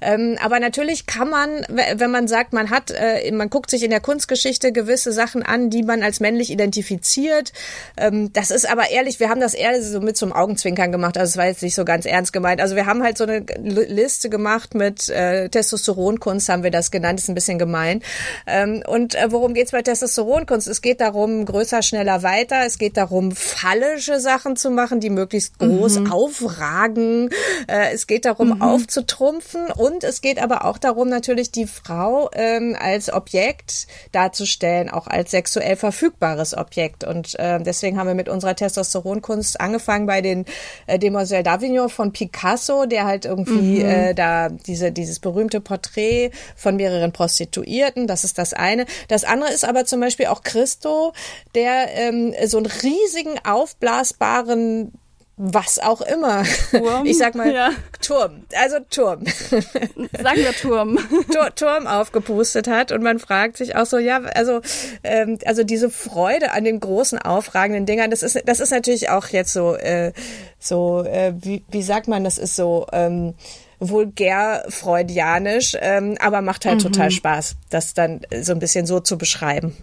Ähm, 0.00 0.36
aber 0.42 0.58
natürlich 0.58 1.06
kann 1.06 1.30
man, 1.30 1.64
wenn 1.68 2.10
man 2.10 2.26
sagt, 2.26 2.52
man 2.52 2.70
hat, 2.70 2.90
äh, 2.90 3.30
man 3.32 3.48
guckt 3.50 3.70
sich 3.70 3.82
in 3.82 3.90
der 3.90 4.00
Kunstgeschichte 4.00 4.72
gewisse 4.72 5.12
Sachen 5.12 5.42
an, 5.42 5.70
die 5.70 5.82
man 5.82 6.02
als 6.02 6.20
männlich 6.20 6.50
identifiziert. 6.50 7.52
Ähm, 7.96 8.32
das 8.32 8.50
ist 8.50 8.68
aber 8.68 8.90
ehrlich, 8.90 9.20
wir 9.20 9.28
haben 9.28 9.40
das 9.40 9.54
eher 9.54 9.80
so 9.82 10.00
mit 10.00 10.16
zum 10.16 10.32
Augenzwinkern 10.32 10.90
gemacht. 10.90 11.16
Also 11.16 11.30
es 11.30 11.36
war 11.36 11.46
jetzt 11.46 11.62
nicht 11.62 11.74
so 11.74 11.84
ganz 11.84 12.06
ernst 12.06 12.32
gemeint. 12.32 12.60
Also 12.60 12.74
wir 12.74 12.86
haben 12.86 13.02
halt 13.02 13.18
so 13.18 13.24
eine 13.24 13.40
Liste 13.60 14.30
gemacht 14.30 14.74
mit 14.74 15.08
äh, 15.08 15.48
Testosteronkunst, 15.48 16.48
haben 16.48 16.62
wir 16.64 16.70
das 16.70 16.90
genannt, 16.90 17.20
ist 17.20 17.28
ein 17.28 17.34
bisschen 17.34 17.58
gemein. 17.58 18.02
Ähm, 18.46 18.82
und 18.86 19.14
äh, 19.14 19.30
worum 19.30 19.54
geht's 19.54 19.70
bei 19.70 19.82
Testosteronkunst? 19.82 20.66
Es 20.66 20.82
geht 20.82 21.00
darum, 21.00 21.44
größer, 21.44 21.82
schneller, 21.82 22.22
weiter. 22.22 22.66
Es 22.66 22.78
geht 22.78 22.95
darum, 22.96 23.32
fallische 23.32 24.20
Sachen 24.20 24.56
zu 24.56 24.70
machen, 24.70 25.00
die 25.00 25.10
möglichst 25.10 25.58
groß 25.58 26.00
mhm. 26.00 26.12
aufragen. 26.12 27.30
Äh, 27.66 27.92
es 27.92 28.06
geht 28.06 28.24
darum, 28.24 28.48
mhm. 28.48 28.62
aufzutrumpfen 28.62 29.70
und 29.70 30.04
es 30.04 30.20
geht 30.20 30.40
aber 30.40 30.64
auch 30.64 30.78
darum, 30.78 31.08
natürlich 31.08 31.50
die 31.50 31.66
Frau 31.66 32.30
ähm, 32.32 32.76
als 32.78 33.12
Objekt 33.12 33.86
darzustellen, 34.12 34.90
auch 34.90 35.06
als 35.06 35.30
sexuell 35.30 35.76
verfügbares 35.76 36.56
Objekt. 36.56 37.04
Und 37.04 37.38
äh, 37.38 37.60
deswegen 37.60 37.98
haben 37.98 38.06
wir 38.06 38.14
mit 38.14 38.28
unserer 38.28 38.54
Testosteronkunst 38.54 39.60
angefangen 39.60 40.06
bei 40.06 40.20
den 40.20 40.44
äh, 40.86 40.98
Demoiselle 40.98 41.42
d'Avignon 41.42 41.88
von 41.88 42.12
Picasso, 42.12 42.86
der 42.86 43.04
halt 43.04 43.24
irgendwie 43.24 43.82
mhm. 43.82 43.88
äh, 43.88 44.14
da 44.14 44.48
diese 44.48 44.92
dieses 44.92 45.18
berühmte 45.18 45.60
Porträt 45.60 46.30
von 46.56 46.76
mehreren 46.76 47.12
Prostituierten. 47.12 48.06
Das 48.06 48.24
ist 48.24 48.38
das 48.38 48.52
eine. 48.52 48.86
Das 49.08 49.24
andere 49.24 49.52
ist 49.52 49.64
aber 49.64 49.84
zum 49.84 50.00
Beispiel 50.00 50.26
auch 50.26 50.42
Christo, 50.42 51.12
der 51.54 51.88
ähm, 51.94 52.34
so 52.46 52.58
ein 52.58 52.66
riesigen 52.86 53.38
aufblasbaren 53.44 54.92
was 55.38 55.78
auch 55.78 56.00
immer. 56.00 56.44
Turm? 56.70 57.04
Ich 57.04 57.18
sag 57.18 57.34
mal 57.34 57.52
ja. 57.52 57.70
Turm. 58.00 58.44
Also 58.58 58.78
Turm. 58.88 59.24
Sagen 59.26 60.38
wir 60.38 60.52
Turm. 60.52 60.98
Tur 61.30 61.54
Turm 61.54 61.86
aufgepustet 61.86 62.68
hat 62.68 62.90
und 62.90 63.02
man 63.02 63.18
fragt 63.18 63.58
sich 63.58 63.76
auch 63.76 63.84
so, 63.84 63.98
ja, 63.98 64.22
also 64.34 64.62
ähm, 65.04 65.38
also 65.44 65.62
diese 65.62 65.90
Freude 65.90 66.52
an 66.52 66.64
den 66.64 66.80
großen 66.80 67.18
aufragenden 67.18 67.84
Dingern, 67.84 68.10
das 68.10 68.22
ist 68.22 68.40
das 68.46 68.60
ist 68.60 68.70
natürlich 68.70 69.10
auch 69.10 69.28
jetzt 69.28 69.52
so 69.52 69.76
äh, 69.76 70.12
so 70.58 71.04
äh, 71.04 71.34
wie, 71.36 71.62
wie 71.70 71.82
sagt 71.82 72.08
man, 72.08 72.24
das 72.24 72.38
ist 72.38 72.56
so 72.56 72.86
ähm, 72.92 73.34
vulgär 73.78 74.64
freudianisch, 74.70 75.76
ähm, 75.80 76.16
aber 76.18 76.40
macht 76.40 76.64
halt 76.64 76.78
mhm. 76.78 76.84
total 76.84 77.10
Spaß, 77.10 77.56
das 77.68 77.92
dann 77.92 78.22
so 78.40 78.52
ein 78.52 78.58
bisschen 78.58 78.86
so 78.86 79.00
zu 79.00 79.18
beschreiben. 79.18 79.76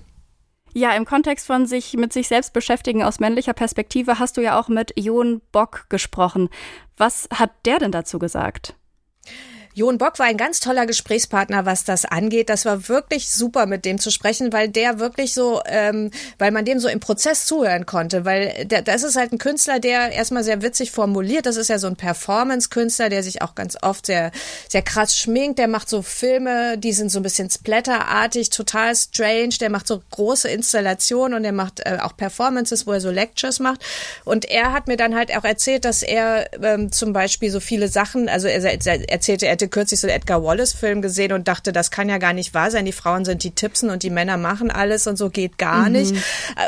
Ja, 0.73 0.91
im 0.95 1.05
Kontext 1.05 1.45
von 1.45 1.67
sich 1.67 1.93
mit 1.93 2.11
sich 2.13 2.27
selbst 2.27 2.51
beschäftigen 2.51 3.03
aus 3.03 3.19
männlicher 3.19 3.53
Perspektive 3.53 4.17
hast 4.17 4.37
du 4.37 4.41
ja 4.41 4.59
auch 4.59 4.69
mit 4.69 4.93
Jon 4.97 5.41
Bock 5.51 5.85
gesprochen. 5.89 6.49
Was 6.97 7.27
hat 7.31 7.51
der 7.65 7.77
denn 7.77 7.91
dazu 7.91 8.17
gesagt? 8.17 8.75
Jon 9.75 9.97
Bock 9.97 10.19
war 10.19 10.27
ein 10.27 10.37
ganz 10.37 10.59
toller 10.59 10.85
Gesprächspartner, 10.85 11.65
was 11.65 11.83
das 11.83 12.05
angeht. 12.05 12.49
Das 12.49 12.63
war 12.65 12.87
wirklich 12.89 13.31
super, 13.31 13.65
mit 13.65 13.85
dem 13.85 13.97
zu 13.97 14.11
sprechen, 14.11 14.53
weil 14.53 14.69
der 14.69 14.99
wirklich 14.99 15.33
so, 15.33 15.61
ähm, 15.65 16.11
weil 16.37 16.51
man 16.51 16.63
dem 16.63 16.79
so 16.79 16.87
im 16.87 16.99
Prozess 16.99 17.45
zuhören 17.45 17.87
konnte, 17.87 18.23
weil 18.23 18.65
der, 18.65 18.83
das 18.83 19.01
ist 19.01 19.15
halt 19.15 19.31
ein 19.31 19.39
Künstler, 19.39 19.79
der 19.79 20.11
erstmal 20.11 20.43
sehr 20.43 20.61
witzig 20.61 20.91
formuliert. 20.91 21.47
Das 21.47 21.57
ist 21.57 21.69
ja 21.69 21.79
so 21.79 21.87
ein 21.87 21.95
Performance-Künstler, 21.95 23.09
der 23.09 23.23
sich 23.23 23.41
auch 23.41 23.55
ganz 23.55 23.75
oft 23.81 24.05
sehr, 24.05 24.31
sehr 24.69 24.83
krass 24.83 25.17
schminkt. 25.17 25.57
Der 25.57 25.67
macht 25.67 25.89
so 25.89 26.03
Filme, 26.03 26.77
die 26.77 26.93
sind 26.93 27.09
so 27.09 27.19
ein 27.19 27.23
bisschen 27.23 27.49
splatterartig, 27.49 28.51
total 28.51 28.95
strange. 28.95 29.55
Der 29.59 29.71
macht 29.71 29.87
so 29.87 30.03
große 30.11 30.49
Installationen 30.49 31.35
und 31.35 31.43
der 31.43 31.51
macht 31.51 31.79
äh, 31.79 31.97
auch 31.99 32.15
Performances, 32.15 32.85
wo 32.85 32.91
er 32.91 33.01
so 33.01 33.09
Lectures 33.09 33.59
macht. 33.59 33.83
Und 34.23 34.45
er 34.45 34.71
hat 34.71 34.87
mir 34.87 34.97
dann 34.97 35.15
halt 35.15 35.35
auch 35.35 35.45
erzählt, 35.45 35.83
dass 35.83 36.03
er 36.03 36.47
ähm, 36.61 36.91
zum 36.91 37.11
Beispiel 37.11 37.49
so 37.49 37.59
viele 37.59 37.87
Sachen, 37.87 38.29
also 38.29 38.47
er, 38.47 38.63
er 38.63 39.09
erzählte, 39.09 39.47
er 39.47 39.62
hatte 39.63 39.69
kürzlich 39.69 39.99
so 39.99 40.07
einen 40.07 40.17
Edgar 40.17 40.43
Wallace-Film 40.43 41.01
gesehen 41.01 41.31
und 41.31 41.47
dachte, 41.47 41.71
das 41.71 41.91
kann 41.91 42.09
ja 42.09 42.17
gar 42.17 42.33
nicht 42.33 42.53
wahr 42.53 42.71
sein. 42.71 42.85
Die 42.85 42.91
Frauen 42.91 43.25
sind 43.25 43.43
die 43.43 43.51
Tippsen 43.51 43.89
und 43.89 44.03
die 44.03 44.09
Männer 44.09 44.37
machen 44.37 44.71
alles 44.71 45.07
und 45.07 45.17
so 45.17 45.29
geht 45.29 45.57
gar 45.57 45.85
mhm. 45.85 45.93
nicht. 45.93 46.15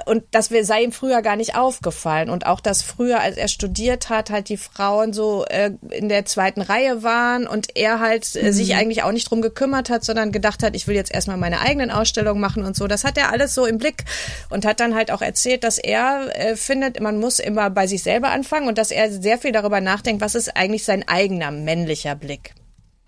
Und 0.06 0.24
das 0.32 0.50
sei 0.62 0.84
ihm 0.84 0.92
früher 0.92 1.22
gar 1.22 1.36
nicht 1.36 1.56
aufgefallen. 1.56 2.30
Und 2.30 2.46
auch, 2.46 2.60
dass 2.60 2.82
früher, 2.82 3.20
als 3.20 3.38
er 3.38 3.48
studiert 3.48 4.10
hat, 4.10 4.30
halt 4.30 4.50
die 4.50 4.58
Frauen 4.58 5.14
so 5.14 5.46
äh, 5.46 5.72
in 5.90 6.10
der 6.10 6.26
zweiten 6.26 6.62
Reihe 6.62 7.04
waren 7.04 7.48
und 7.48 7.76
er 7.76 8.00
halt 8.00 8.36
äh, 8.36 8.44
mhm. 8.44 8.52
sich 8.54 8.76
eigentlich 8.76 9.04
auch 9.04 9.12
nicht 9.12 9.30
drum 9.30 9.42
gekümmert 9.42 9.90
hat, 9.90 10.04
sondern 10.04 10.32
gedacht 10.32 10.64
hat, 10.64 10.76
ich 10.76 10.88
will 10.88 10.96
jetzt 10.96 11.14
erstmal 11.14 11.38
meine 11.38 11.60
eigenen 11.60 11.92
Ausstellungen 11.92 12.42
machen 12.42 12.64
und 12.64 12.76
so. 12.76 12.88
Das 12.88 13.04
hat 13.04 13.18
er 13.18 13.32
alles 13.32 13.54
so 13.54 13.66
im 13.66 13.78
Blick 13.78 14.06
und 14.50 14.66
hat 14.66 14.80
dann 14.80 14.96
halt 14.96 15.12
auch 15.12 15.22
erzählt, 15.22 15.64
dass 15.64 15.78
er 15.78 16.30
äh, 16.34 16.56
findet, 16.56 17.02
man 17.02 17.20
muss 17.20 17.40
immer 17.40 17.70
bei 17.70 17.88
sich 17.88 18.04
selber 18.04 18.30
anfangen 18.30 18.68
und 18.68 18.78
dass 18.78 18.92
er 18.92 19.12
sehr 19.12 19.38
viel 19.38 19.52
darüber 19.52 19.82
nachdenkt, 19.82 20.22
was 20.22 20.36
ist 20.36 20.56
eigentlich 20.56 20.86
sein 20.86 21.08
eigener 21.08 21.52
männlicher 21.52 22.16
Blick. 22.16 22.54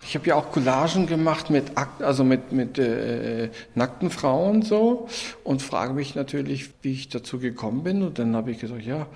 Ich 0.04 0.14
habe 0.14 0.26
ja 0.26 0.36
auch 0.36 0.52
Collagen 0.52 1.06
gemacht 1.06 1.50
mit 1.50 1.76
Akt, 1.76 2.02
also 2.02 2.24
mit 2.24 2.52
mit 2.52 2.78
äh, 2.78 3.50
nackten 3.74 4.10
Frauen 4.10 4.62
so 4.62 5.08
und 5.44 5.60
frage 5.60 5.92
mich 5.92 6.14
natürlich, 6.14 6.70
wie 6.82 6.92
ich 6.92 7.08
dazu 7.08 7.38
gekommen 7.38 7.82
bin 7.82 8.02
und 8.02 8.18
dann 8.18 8.36
habe 8.36 8.50
ich 8.50 8.58
gesagt, 8.60 8.82
ja, 8.82 9.06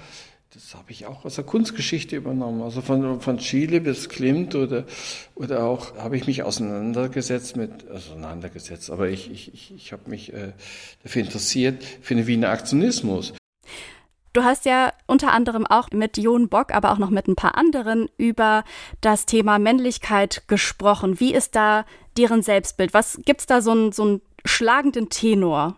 das 0.54 0.74
habe 0.74 0.90
ich 0.90 1.06
auch 1.06 1.24
aus 1.24 1.36
der 1.36 1.44
Kunstgeschichte 1.44 2.14
übernommen. 2.14 2.60
Also 2.60 2.82
von, 2.82 3.22
von 3.22 3.38
Chile 3.38 3.80
bis 3.80 4.10
Klimt 4.10 4.54
oder, 4.54 4.84
oder 5.34 5.64
auch 5.64 5.96
habe 5.96 6.16
ich 6.18 6.26
mich 6.26 6.42
auseinandergesetzt 6.42 7.56
mit, 7.56 7.90
auseinandergesetzt, 7.90 8.90
aber 8.90 9.08
ich, 9.08 9.30
ich, 9.30 9.54
ich, 9.54 9.74
ich 9.74 9.92
habe 9.92 10.10
mich 10.10 10.32
äh, 10.34 10.52
dafür 11.02 11.22
interessiert, 11.22 11.82
für 12.02 12.14
den 12.14 12.26
Wiener 12.26 12.50
Aktionismus. 12.50 13.32
Du 14.32 14.44
hast 14.44 14.64
ja 14.64 14.92
unter 15.06 15.32
anderem 15.32 15.66
auch 15.66 15.90
mit 15.90 16.16
Jon 16.16 16.48
Bock, 16.48 16.72
aber 16.74 16.92
auch 16.92 16.98
noch 16.98 17.10
mit 17.10 17.28
ein 17.28 17.36
paar 17.36 17.56
anderen 17.56 18.08
über 18.16 18.64
das 19.02 19.26
Thema 19.26 19.58
Männlichkeit 19.58 20.44
gesprochen. 20.48 21.20
Wie 21.20 21.34
ist 21.34 21.54
da 21.54 21.84
deren 22.16 22.42
Selbstbild? 22.42 22.94
Was 22.94 23.20
gibt's 23.24 23.46
da 23.46 23.60
so 23.60 23.72
einen 23.72 23.92
so 23.92 24.02
einen 24.04 24.22
schlagenden 24.44 25.10
Tenor? 25.10 25.76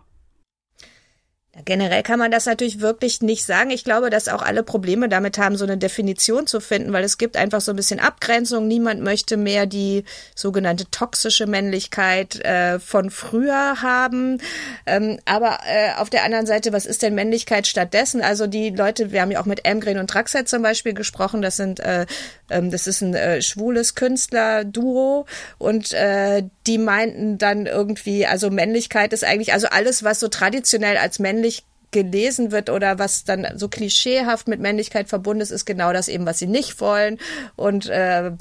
Generell 1.63 2.03
kann 2.03 2.19
man 2.19 2.31
das 2.31 2.47
natürlich 2.47 2.81
wirklich 2.81 3.21
nicht 3.21 3.45
sagen. 3.45 3.69
Ich 3.69 3.85
glaube, 3.85 4.09
dass 4.09 4.27
auch 4.27 4.41
alle 4.41 4.61
Probleme 4.61 5.07
damit 5.07 5.37
haben, 5.37 5.55
so 5.55 5.63
eine 5.63 5.77
Definition 5.77 6.47
zu 6.47 6.59
finden, 6.59 6.91
weil 6.91 7.05
es 7.05 7.17
gibt 7.17 7.37
einfach 7.37 7.61
so 7.61 7.71
ein 7.71 7.77
bisschen 7.77 8.01
Abgrenzung. 8.01 8.67
Niemand 8.67 9.01
möchte 9.01 9.37
mehr 9.37 9.65
die 9.65 10.03
sogenannte 10.35 10.91
toxische 10.91 11.47
Männlichkeit 11.47 12.43
äh, 12.43 12.77
von 12.79 13.09
früher 13.09 13.81
haben. 13.81 14.41
Ähm, 14.85 15.17
aber 15.23 15.59
äh, 15.65 15.93
auf 15.97 16.09
der 16.09 16.25
anderen 16.25 16.45
Seite, 16.45 16.73
was 16.73 16.85
ist 16.85 17.03
denn 17.03 17.15
Männlichkeit 17.15 17.67
stattdessen? 17.67 18.21
Also 18.21 18.47
die 18.47 18.71
Leute, 18.71 19.13
wir 19.13 19.21
haben 19.21 19.31
ja 19.31 19.39
auch 19.39 19.45
mit 19.45 19.63
Emgren 19.63 19.97
und 19.97 20.13
Draxet 20.13 20.49
zum 20.49 20.61
Beispiel 20.61 20.93
gesprochen. 20.93 21.41
Das 21.41 21.55
sind, 21.55 21.79
äh, 21.79 22.05
ähm, 22.49 22.69
das 22.69 22.85
ist 22.85 22.99
ein 22.99 23.15
äh, 23.15 23.41
schwules 23.41 23.95
Künstler-Duo 23.95 25.25
und 25.57 25.93
äh, 25.93 26.43
die 26.67 26.77
meinten 26.79 27.37
dann 27.37 27.65
irgendwie, 27.65 28.25
also 28.25 28.49
Männlichkeit 28.49 29.13
ist 29.13 29.23
eigentlich, 29.23 29.53
also 29.53 29.67
alles, 29.67 30.03
was 30.03 30.19
so 30.19 30.27
traditionell 30.27 30.97
als 30.97 31.19
männlich 31.19 31.44
gelesen 31.91 32.51
wird 32.51 32.69
oder 32.69 32.99
was 32.99 33.23
dann 33.23 33.47
so 33.55 33.69
klischeehaft 33.69 34.47
mit 34.47 34.59
Männlichkeit 34.59 35.07
verbunden 35.07 35.41
ist, 35.41 35.51
ist 35.51 35.65
genau 35.65 35.93
das 35.93 36.09
eben, 36.09 36.25
was 36.25 36.39
sie 36.39 36.47
nicht 36.47 36.81
wollen. 36.81 37.19
Und 37.55 37.87
äh, 37.87 38.31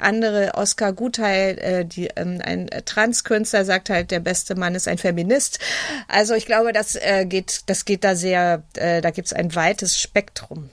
andere 0.00 0.54
Oscar 0.54 0.92
Gutheil, 0.92 1.58
äh, 1.58 1.84
die, 1.84 2.08
ähm, 2.16 2.40
ein 2.42 2.68
Transkünstler, 2.84 3.64
sagt 3.64 3.90
halt, 3.90 4.10
der 4.10 4.20
beste 4.20 4.54
Mann 4.56 4.74
ist 4.74 4.88
ein 4.88 4.98
Feminist. 4.98 5.58
Also 6.08 6.34
ich 6.34 6.46
glaube, 6.46 6.72
das 6.72 6.96
äh, 6.96 7.26
geht, 7.26 7.62
das 7.66 7.84
geht 7.84 8.02
da 8.02 8.16
sehr, 8.16 8.64
äh, 8.74 9.00
da 9.00 9.10
gibt's 9.10 9.32
ein 9.32 9.54
weites 9.54 10.00
Spektrum. 10.00 10.70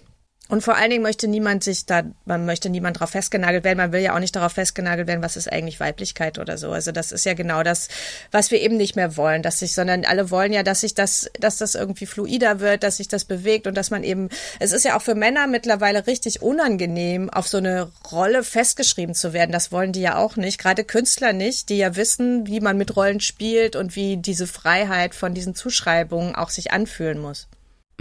Und 0.51 0.63
vor 0.63 0.75
allen 0.75 0.89
Dingen 0.89 1.01
möchte 1.01 1.29
niemand 1.29 1.63
sich 1.63 1.85
da, 1.85 2.03
man 2.25 2.45
möchte 2.45 2.69
niemand 2.69 2.97
darauf 2.97 3.11
festgenagelt 3.11 3.63
werden. 3.63 3.77
Man 3.77 3.93
will 3.93 4.01
ja 4.01 4.13
auch 4.13 4.19
nicht 4.19 4.35
darauf 4.35 4.51
festgenagelt 4.51 5.07
werden, 5.07 5.23
was 5.23 5.37
ist 5.37 5.49
eigentlich 5.49 5.79
Weiblichkeit 5.79 6.39
oder 6.39 6.57
so. 6.57 6.73
Also 6.73 6.91
das 6.91 7.13
ist 7.13 7.25
ja 7.25 7.35
genau 7.35 7.63
das, 7.63 7.87
was 8.31 8.51
wir 8.51 8.59
eben 8.59 8.75
nicht 8.75 8.97
mehr 8.97 9.15
wollen, 9.15 9.43
dass 9.43 9.59
sich, 9.59 9.73
sondern 9.73 10.03
alle 10.03 10.29
wollen 10.29 10.51
ja, 10.51 10.61
dass 10.61 10.81
sich 10.81 10.93
das, 10.93 11.31
dass 11.39 11.55
das 11.55 11.75
irgendwie 11.75 12.05
fluider 12.05 12.59
wird, 12.59 12.83
dass 12.83 12.97
sich 12.97 13.07
das 13.07 13.23
bewegt 13.23 13.65
und 13.65 13.75
dass 13.75 13.91
man 13.91 14.03
eben, 14.03 14.27
es 14.59 14.73
ist 14.73 14.83
ja 14.83 14.97
auch 14.97 15.01
für 15.01 15.15
Männer 15.15 15.47
mittlerweile 15.47 16.05
richtig 16.05 16.41
unangenehm, 16.41 17.29
auf 17.29 17.47
so 17.47 17.55
eine 17.55 17.89
Rolle 18.11 18.43
festgeschrieben 18.43 19.15
zu 19.15 19.31
werden. 19.31 19.53
Das 19.53 19.71
wollen 19.71 19.93
die 19.93 20.01
ja 20.01 20.17
auch 20.17 20.35
nicht. 20.35 20.59
Gerade 20.59 20.83
Künstler 20.83 21.31
nicht, 21.31 21.69
die 21.69 21.77
ja 21.77 21.95
wissen, 21.95 22.45
wie 22.45 22.59
man 22.59 22.77
mit 22.77 22.97
Rollen 22.97 23.21
spielt 23.21 23.77
und 23.77 23.95
wie 23.95 24.17
diese 24.17 24.47
Freiheit 24.47 25.15
von 25.15 25.33
diesen 25.33 25.55
Zuschreibungen 25.55 26.35
auch 26.35 26.49
sich 26.49 26.73
anfühlen 26.73 27.19
muss. 27.19 27.47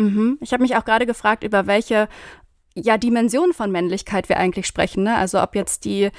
Mhm. 0.01 0.39
Ich 0.41 0.53
habe 0.53 0.63
mich 0.63 0.77
auch 0.77 0.85
gerade 0.85 1.05
gefragt, 1.05 1.45
über 1.45 1.67
welche 1.67 2.09
ja, 2.83 2.99
Dimensionen 2.99 3.53
von 3.53 3.71
Männlichkeit 3.71 4.29
wir 4.29 4.39
eigentlich 4.39 4.67
sprechen. 4.67 5.05
Ne? 5.05 5.17
Also 5.17 5.41
ob 5.43 5.55
jetzt 5.55 5.85
die 5.85 6.11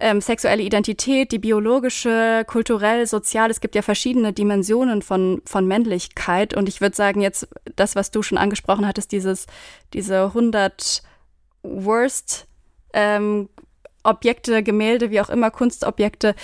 ähm, 0.00 0.20
sexuelle 0.20 0.62
Identität, 0.62 1.30
die 1.30 1.38
biologische, 1.38 2.44
kulturell, 2.46 3.06
sozial, 3.06 3.50
es 3.50 3.60
gibt 3.60 3.74
ja 3.74 3.82
verschiedene 3.82 4.32
Dimensionen 4.32 5.02
von, 5.02 5.42
von 5.44 5.66
Männlichkeit. 5.66 6.54
Und 6.54 6.68
ich 6.68 6.80
würde 6.80 6.96
sagen, 6.96 7.20
jetzt 7.20 7.48
das, 7.76 7.96
was 7.96 8.10
du 8.10 8.22
schon 8.22 8.38
angesprochen 8.38 8.86
hattest, 8.86 9.12
dieses, 9.12 9.46
diese 9.92 10.24
100 10.24 11.02
Worst 11.62 12.46
ähm, 12.94 13.48
Objekte, 14.02 14.62
Gemälde, 14.62 15.10
wie 15.10 15.20
auch 15.20 15.28
immer, 15.28 15.50
Kunstobjekte, 15.50 16.34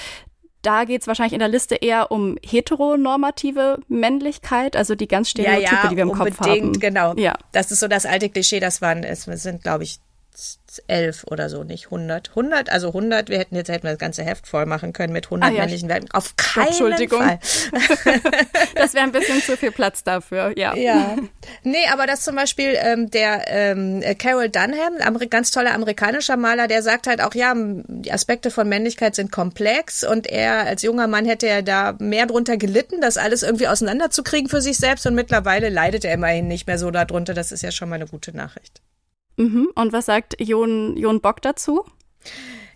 da 0.66 0.84
geht 0.84 1.02
es 1.02 1.06
wahrscheinlich 1.06 1.32
in 1.32 1.38
der 1.38 1.48
Liste 1.48 1.76
eher 1.76 2.10
um 2.10 2.36
heteronormative 2.44 3.78
Männlichkeit, 3.88 4.76
also 4.76 4.96
die 4.96 5.06
ganz 5.06 5.30
Stereotype, 5.30 5.62
ja, 5.62 5.82
ja, 5.84 5.88
die 5.88 5.96
wir 5.96 6.02
im 6.02 6.12
Kopf 6.12 6.40
haben. 6.40 6.72
Genau. 6.72 7.14
Ja. 7.14 7.34
Das 7.52 7.70
ist 7.70 7.78
so 7.80 7.86
das 7.86 8.04
alte 8.04 8.28
Klischee, 8.28 8.58
das 8.58 8.82
waren, 8.82 9.04
es 9.04 9.24
sind, 9.24 9.62
glaube 9.62 9.84
ich, 9.84 10.00
elf 10.88 11.24
oder 11.24 11.48
so, 11.48 11.64
nicht 11.64 11.86
100. 11.86 12.30
100, 12.30 12.70
also 12.70 12.88
100, 12.88 13.28
wir 13.28 13.38
hätten 13.38 13.56
jetzt 13.56 13.68
hätten 13.68 13.84
wir 13.84 13.90
das 13.90 13.98
ganze 13.98 14.22
Heft 14.22 14.46
voll 14.46 14.66
machen 14.66 14.92
können 14.92 15.12
mit 15.12 15.26
100 15.26 15.48
ah, 15.48 15.52
ja. 15.52 15.60
männlichen 15.60 15.88
Werten. 15.88 16.10
Auf 16.12 16.36
keinen 16.36 16.68
Entschuldigung. 16.68 17.22
Fall. 17.22 17.38
das 18.74 18.94
wäre 18.94 19.04
ein 19.04 19.12
bisschen 19.12 19.40
zu 19.42 19.56
viel 19.56 19.72
Platz 19.72 20.04
dafür, 20.04 20.52
ja. 20.56 20.74
Ja. 20.76 21.16
Nee, 21.62 21.86
aber 21.92 22.06
das 22.06 22.22
zum 22.22 22.36
Beispiel 22.36 22.76
ähm, 22.76 23.10
der 23.10 23.44
ähm, 23.48 24.02
Carol 24.18 24.48
Dunham, 24.48 24.98
ganz 25.30 25.50
toller 25.50 25.74
amerikanischer 25.74 26.36
Maler, 26.36 26.68
der 26.68 26.82
sagt 26.82 27.06
halt 27.06 27.20
auch, 27.20 27.34
ja, 27.34 27.54
die 27.56 28.12
Aspekte 28.12 28.50
von 28.50 28.68
Männlichkeit 28.68 29.14
sind 29.14 29.32
komplex 29.32 30.04
und 30.04 30.26
er 30.26 30.66
als 30.66 30.82
junger 30.82 31.06
Mann 31.06 31.24
hätte 31.24 31.46
er 31.46 31.62
da 31.62 31.94
mehr 31.98 32.26
drunter 32.26 32.56
gelitten, 32.56 33.00
das 33.00 33.16
alles 33.16 33.42
irgendwie 33.42 33.68
auseinanderzukriegen 33.68 34.48
für 34.48 34.60
sich 34.60 34.76
selbst 34.76 35.06
und 35.06 35.14
mittlerweile 35.14 35.68
leidet 35.68 36.04
er 36.04 36.14
immerhin 36.14 36.48
nicht 36.48 36.66
mehr 36.66 36.78
so 36.78 36.90
darunter. 36.90 37.34
Das 37.34 37.52
ist 37.52 37.62
ja 37.62 37.70
schon 37.70 37.88
mal 37.88 37.96
eine 37.96 38.06
gute 38.06 38.36
Nachricht. 38.36 38.82
Mhm. 39.36 39.70
Und 39.74 39.92
was 39.92 40.06
sagt 40.06 40.36
Jon, 40.40 40.96
Jon 40.96 41.20
Bock 41.20 41.42
dazu? 41.42 41.84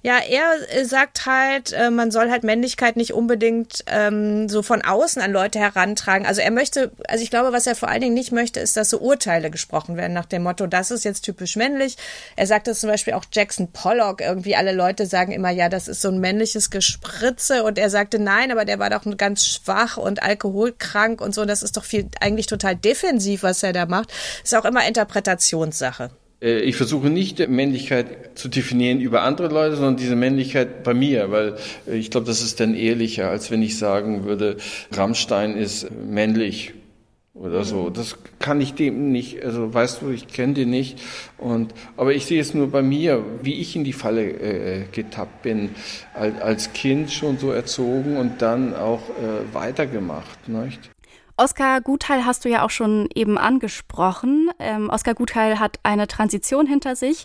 Ja, 0.02 0.16
er 0.18 0.54
äh, 0.70 0.84
sagt 0.86 1.26
halt, 1.26 1.72
äh, 1.72 1.90
man 1.90 2.10
soll 2.10 2.30
halt 2.30 2.42
Männlichkeit 2.42 2.96
nicht 2.96 3.12
unbedingt 3.12 3.84
ähm, 3.86 4.48
so 4.48 4.62
von 4.62 4.80
außen 4.80 5.20
an 5.20 5.30
Leute 5.30 5.58
herantragen. 5.58 6.26
Also 6.26 6.40
er 6.40 6.50
möchte, 6.50 6.90
also 7.06 7.22
ich 7.22 7.28
glaube, 7.28 7.52
was 7.52 7.66
er 7.66 7.74
vor 7.74 7.90
allen 7.90 8.00
Dingen 8.00 8.14
nicht 8.14 8.32
möchte, 8.32 8.60
ist, 8.60 8.78
dass 8.78 8.88
so 8.88 8.98
Urteile 8.98 9.50
gesprochen 9.50 9.98
werden 9.98 10.14
nach 10.14 10.24
dem 10.24 10.42
Motto, 10.42 10.66
das 10.66 10.90
ist 10.90 11.04
jetzt 11.04 11.20
typisch 11.22 11.54
männlich. 11.56 11.98
Er 12.36 12.46
sagt 12.46 12.66
das 12.66 12.80
zum 12.80 12.88
Beispiel 12.88 13.12
auch 13.12 13.26
Jackson 13.30 13.72
Pollock, 13.72 14.22
irgendwie 14.22 14.56
alle 14.56 14.72
Leute 14.72 15.04
sagen 15.04 15.32
immer, 15.32 15.50
ja, 15.50 15.68
das 15.68 15.86
ist 15.86 16.00
so 16.00 16.08
ein 16.08 16.18
männliches 16.18 16.70
Gespritze 16.70 17.62
und 17.62 17.76
er 17.76 17.90
sagte, 17.90 18.18
nein, 18.18 18.50
aber 18.52 18.64
der 18.64 18.78
war 18.78 18.88
doch 18.88 19.04
ganz 19.18 19.46
schwach 19.46 19.98
und 19.98 20.22
alkoholkrank 20.22 21.20
und 21.20 21.34
so. 21.34 21.44
Das 21.44 21.62
ist 21.62 21.76
doch 21.76 21.84
viel, 21.84 22.08
eigentlich 22.20 22.46
total 22.46 22.74
defensiv, 22.74 23.42
was 23.42 23.62
er 23.62 23.74
da 23.74 23.84
macht. 23.84 24.10
Ist 24.42 24.54
auch 24.54 24.64
immer 24.64 24.88
Interpretationssache. 24.88 26.10
Äh, 26.42 26.60
ich 26.60 26.76
versuche 26.76 27.10
nicht 27.10 27.46
Männlichkeit 27.48 28.38
zu 28.38 28.48
definieren 28.48 29.00
über 29.00 29.22
andere 29.22 29.48
Leute, 29.48 29.76
sondern 29.76 29.96
diese 29.96 30.16
Männlichkeit 30.16 30.82
bei 30.82 30.94
mir, 30.94 31.30
weil 31.30 31.56
äh, 31.86 31.96
ich 31.96 32.10
glaube, 32.10 32.26
das 32.26 32.42
ist 32.42 32.60
dann 32.60 32.74
ehrlicher, 32.74 33.28
als 33.30 33.50
wenn 33.50 33.62
ich 33.62 33.78
sagen 33.78 34.24
würde, 34.24 34.56
Rammstein 34.92 35.56
ist 35.56 35.88
männlich 35.90 36.74
oder 37.34 37.64
so. 37.64 37.84
Mhm. 37.84 37.94
Das 37.94 38.18
kann 38.38 38.60
ich 38.60 38.74
dem 38.74 39.12
nicht, 39.12 39.44
also 39.44 39.72
weißt 39.72 40.02
du, 40.02 40.10
ich 40.10 40.28
kenne 40.28 40.54
den 40.54 40.70
nicht. 40.70 41.00
Und, 41.38 41.74
aber 41.96 42.12
ich 42.12 42.26
sehe 42.26 42.40
es 42.40 42.54
nur 42.54 42.70
bei 42.70 42.82
mir, 42.82 43.24
wie 43.42 43.54
ich 43.54 43.76
in 43.76 43.84
die 43.84 43.92
Falle 43.92 44.22
äh, 44.22 44.84
getappt 44.92 45.42
bin, 45.42 45.70
als, 46.14 46.40
als 46.40 46.72
Kind 46.72 47.10
schon 47.10 47.38
so 47.38 47.50
erzogen 47.50 48.16
und 48.16 48.42
dann 48.42 48.74
auch 48.74 49.00
äh, 49.10 49.54
weitergemacht. 49.54 50.48
Nicht? 50.48 50.90
Oskar 51.40 51.80
Gutheil 51.80 52.26
hast 52.26 52.44
du 52.44 52.50
ja 52.50 52.62
auch 52.62 52.70
schon 52.70 53.08
eben 53.14 53.38
angesprochen. 53.38 54.50
Ähm, 54.58 54.90
Oskar 54.90 55.14
Gutheil 55.14 55.58
hat 55.58 55.80
eine 55.82 56.06
Transition 56.06 56.66
hinter 56.66 56.96
sich. 56.96 57.24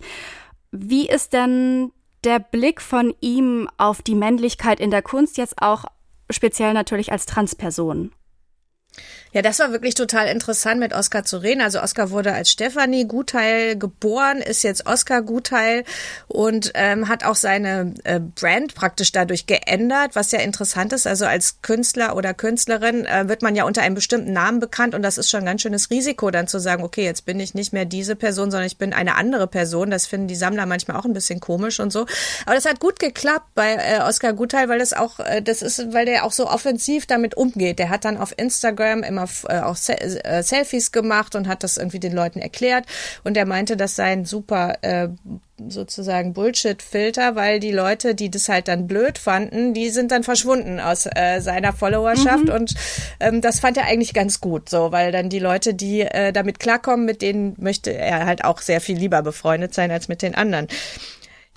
Wie 0.71 1.05
ist 1.05 1.33
denn 1.33 1.91
der 2.23 2.39
Blick 2.39 2.81
von 2.81 3.13
ihm 3.19 3.69
auf 3.77 4.01
die 4.01 4.15
Männlichkeit 4.15 4.79
in 4.79 4.89
der 4.89 5.01
Kunst 5.01 5.37
jetzt 5.37 5.61
auch 5.61 5.83
speziell 6.29 6.73
natürlich 6.73 7.11
als 7.11 7.25
Transperson? 7.25 8.13
Ja, 9.35 9.41
das 9.41 9.59
war 9.59 9.73
wirklich 9.73 9.95
total 9.95 10.27
interessant 10.27 10.79
mit 10.79 10.93
Oskar 10.93 11.25
zu 11.25 11.39
reden. 11.39 11.59
Also 11.59 11.81
Oskar 11.81 12.09
wurde 12.09 12.31
als 12.31 12.49
Stefanie 12.49 13.05
Gutheil 13.05 13.77
geboren, 13.77 14.37
ist 14.37 14.63
jetzt 14.63 14.85
Oskar 14.85 15.23
Gutheil 15.23 15.83
und 16.29 16.71
ähm, 16.73 17.09
hat 17.09 17.25
auch 17.25 17.35
seine 17.35 17.95
äh, 18.05 18.21
Brand 18.21 18.75
praktisch 18.75 19.11
dadurch 19.11 19.45
geändert, 19.45 20.11
was 20.13 20.31
ja 20.31 20.39
interessant 20.39 20.93
ist. 20.93 21.05
Also 21.05 21.25
als 21.25 21.61
Künstler 21.61 22.15
oder 22.15 22.33
Künstlerin 22.33 23.05
äh, 23.05 23.27
wird 23.27 23.41
man 23.41 23.57
ja 23.57 23.65
unter 23.65 23.81
einem 23.81 23.95
bestimmten 23.95 24.31
Namen 24.31 24.61
bekannt 24.61 24.95
und 24.95 25.01
das 25.01 25.17
ist 25.17 25.29
schon 25.29 25.41
ein 25.41 25.47
ganz 25.47 25.63
schönes 25.63 25.89
Risiko, 25.89 26.31
dann 26.31 26.47
zu 26.47 26.59
sagen, 26.59 26.81
okay, 26.81 27.03
jetzt 27.03 27.25
bin 27.25 27.37
ich 27.41 27.53
nicht 27.53 27.73
mehr 27.73 27.83
diese 27.83 28.15
Person, 28.15 28.51
sondern 28.51 28.67
ich 28.67 28.77
bin 28.77 28.93
eine 28.93 29.15
andere 29.15 29.47
Person. 29.47 29.91
Das 29.91 30.07
finden 30.07 30.29
die 30.29 30.35
Sammler 30.35 30.65
manchmal 30.65 30.95
auch 30.95 31.03
ein 31.03 31.11
bisschen 31.11 31.41
komisch 31.41 31.81
und 31.81 31.91
so. 31.91 32.05
Aber 32.45 32.55
das 32.55 32.63
hat 32.63 32.79
gut 32.79 32.99
geklappt 32.99 33.47
bei 33.53 33.73
äh, 33.73 33.99
Oskar 33.99 34.31
Gutheil, 34.31 34.69
weil 34.69 34.79
das 34.79 34.93
auch, 34.93 35.19
äh, 35.19 35.41
das 35.41 35.61
ist, 35.61 35.91
weil 35.91 36.05
der 36.05 36.23
auch 36.23 36.31
so 36.31 36.47
offensiv 36.47 37.05
damit 37.05 37.35
umgeht. 37.35 37.79
Der 37.79 37.89
hat 37.89 38.05
dann 38.05 38.15
auf 38.15 38.33
Instagram 38.37 38.84
immer 38.93 39.27
äh, 39.47 39.59
auch 39.59 39.77
äh, 39.87 40.43
Selfies 40.43 40.91
gemacht 40.91 41.35
und 41.35 41.47
hat 41.47 41.63
das 41.63 41.77
irgendwie 41.77 41.99
den 41.99 42.13
Leuten 42.13 42.39
erklärt. 42.39 42.85
Und 43.23 43.37
er 43.37 43.45
meinte, 43.45 43.77
das 43.77 43.95
sei 43.95 44.11
ein 44.11 44.25
super 44.25 44.75
äh, 44.81 45.09
sozusagen 45.69 46.33
Bullshit-Filter, 46.33 47.35
weil 47.35 47.59
die 47.59 47.71
Leute, 47.71 48.13
die 48.15 48.29
das 48.29 48.49
halt 48.49 48.67
dann 48.67 48.87
blöd 48.87 49.17
fanden, 49.17 49.73
die 49.73 49.89
sind 49.89 50.11
dann 50.11 50.23
verschwunden 50.23 50.79
aus 50.79 51.05
äh, 51.05 51.39
seiner 51.39 51.73
Followerschaft. 51.73 52.45
Mhm. 52.45 52.53
Und 52.53 52.73
ähm, 53.19 53.41
das 53.41 53.59
fand 53.59 53.77
er 53.77 53.85
eigentlich 53.85 54.13
ganz 54.13 54.41
gut, 54.41 54.69
so, 54.69 54.91
weil 54.91 55.11
dann 55.11 55.29
die 55.29 55.39
Leute, 55.39 55.73
die 55.73 56.01
äh, 56.01 56.33
damit 56.33 56.59
klarkommen, 56.59 57.05
mit 57.05 57.21
denen 57.21 57.55
möchte 57.57 57.93
er 57.93 58.25
halt 58.25 58.43
auch 58.43 58.59
sehr 58.59 58.81
viel 58.81 58.97
lieber 58.97 59.21
befreundet 59.21 59.73
sein 59.73 59.91
als 59.91 60.07
mit 60.07 60.21
den 60.21 60.35
anderen. 60.35 60.67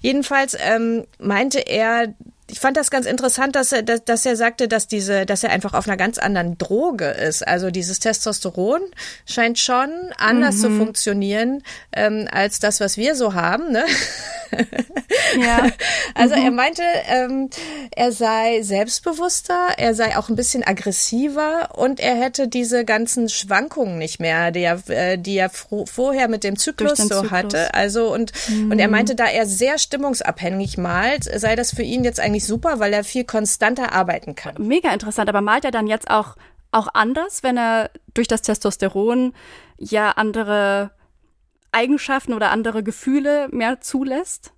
Jedenfalls 0.01 0.57
ähm, 0.61 1.05
meinte 1.19 1.59
er, 1.59 2.15
ich 2.50 2.61
fand 2.61 2.76
das 2.76 2.90
ganz 2.90 3.07
interessant, 3.07 3.55
dass 3.57 3.73
er, 3.73 3.83
dass, 3.83 4.05
dass 4.05 4.25
er 4.25 4.37
sagte, 4.37 4.69
dass 4.69 4.87
diese, 4.87 5.26
dass 5.26 5.45
er 5.45 5.50
einfach 5.50 5.75
auf 5.75 5.87
einer 5.87 5.97
ganz 5.97 6.19
anderen 6.19 6.57
Droge 6.57 7.07
ist. 7.07 7.47
Also 7.47 7.71
dieses 7.71 8.00
Testosteron 8.00 8.81
scheint 9.26 9.59
schon 9.59 9.90
anders 10.17 10.57
mhm. 10.57 10.61
zu 10.61 10.71
funktionieren 10.71 11.62
ähm, 11.93 12.26
als 12.31 12.59
das, 12.59 12.81
was 12.81 12.97
wir 12.97 13.14
so 13.14 13.35
haben. 13.35 13.73
Ne? 13.73 13.85
Ja. 15.40 15.69
Also 16.14 16.35
mhm. 16.35 16.43
er 16.43 16.50
meinte, 16.50 16.83
ähm, 17.07 17.50
er 17.95 18.12
sei 18.12 18.62
selbstbewusster, 18.62 19.69
er 19.76 19.95
sei 19.95 20.17
auch 20.17 20.28
ein 20.28 20.37
bisschen 20.37 20.67
aggressiver 20.67 21.76
und 21.76 22.00
er 22.00 22.17
hätte 22.17 22.49
diese 22.49 22.85
ganzen 22.85 23.28
Schwankungen 23.28 23.99
nicht 23.99 24.19
mehr, 24.19 24.50
die 24.50 24.62
er, 24.62 24.81
äh, 24.88 25.17
die 25.17 25.37
er 25.37 25.50
vorher 25.50 26.28
mit 26.28 26.45
dem 26.45 26.57
Zyklus 26.57 26.99
so 26.99 27.09
Zyklus. 27.09 27.31
hatte. 27.31 27.75
Also 27.75 28.12
und 28.12 28.33
mhm. 28.49 28.73
und 28.73 28.78
er 28.78 28.88
meinte, 28.88 29.14
da 29.14 29.26
er 29.26 29.47
sehr 29.47 29.78
stimmungsabhängig 29.78 30.76
malt, 30.78 31.25
sei 31.25 31.55
das 31.55 31.73
für 31.73 31.83
ihn 31.83 32.05
jetzt 32.05 32.19
eigentlich 32.19 32.38
super, 32.47 32.78
weil 32.78 32.92
er 32.92 33.04
viel 33.04 33.25
konstanter 33.25 33.92
arbeiten 33.92 34.35
kann. 34.35 34.54
Mega 34.59 34.92
interessant, 34.92 35.28
aber 35.28 35.40
malt 35.40 35.64
er 35.64 35.71
dann 35.71 35.87
jetzt 35.87 36.11
auch 36.11 36.37
auch 36.71 36.88
anders, 36.92 37.42
wenn 37.42 37.57
er 37.57 37.90
durch 38.14 38.28
das 38.28 38.42
Testosteron 38.42 39.35
ja 39.78 40.11
andere 40.11 40.90
Eigenschaften 41.73 42.35
oder 42.35 42.50
andere 42.50 42.83
Gefühle 42.83 43.49
mehr 43.50 43.80
zulässt? 43.80 44.52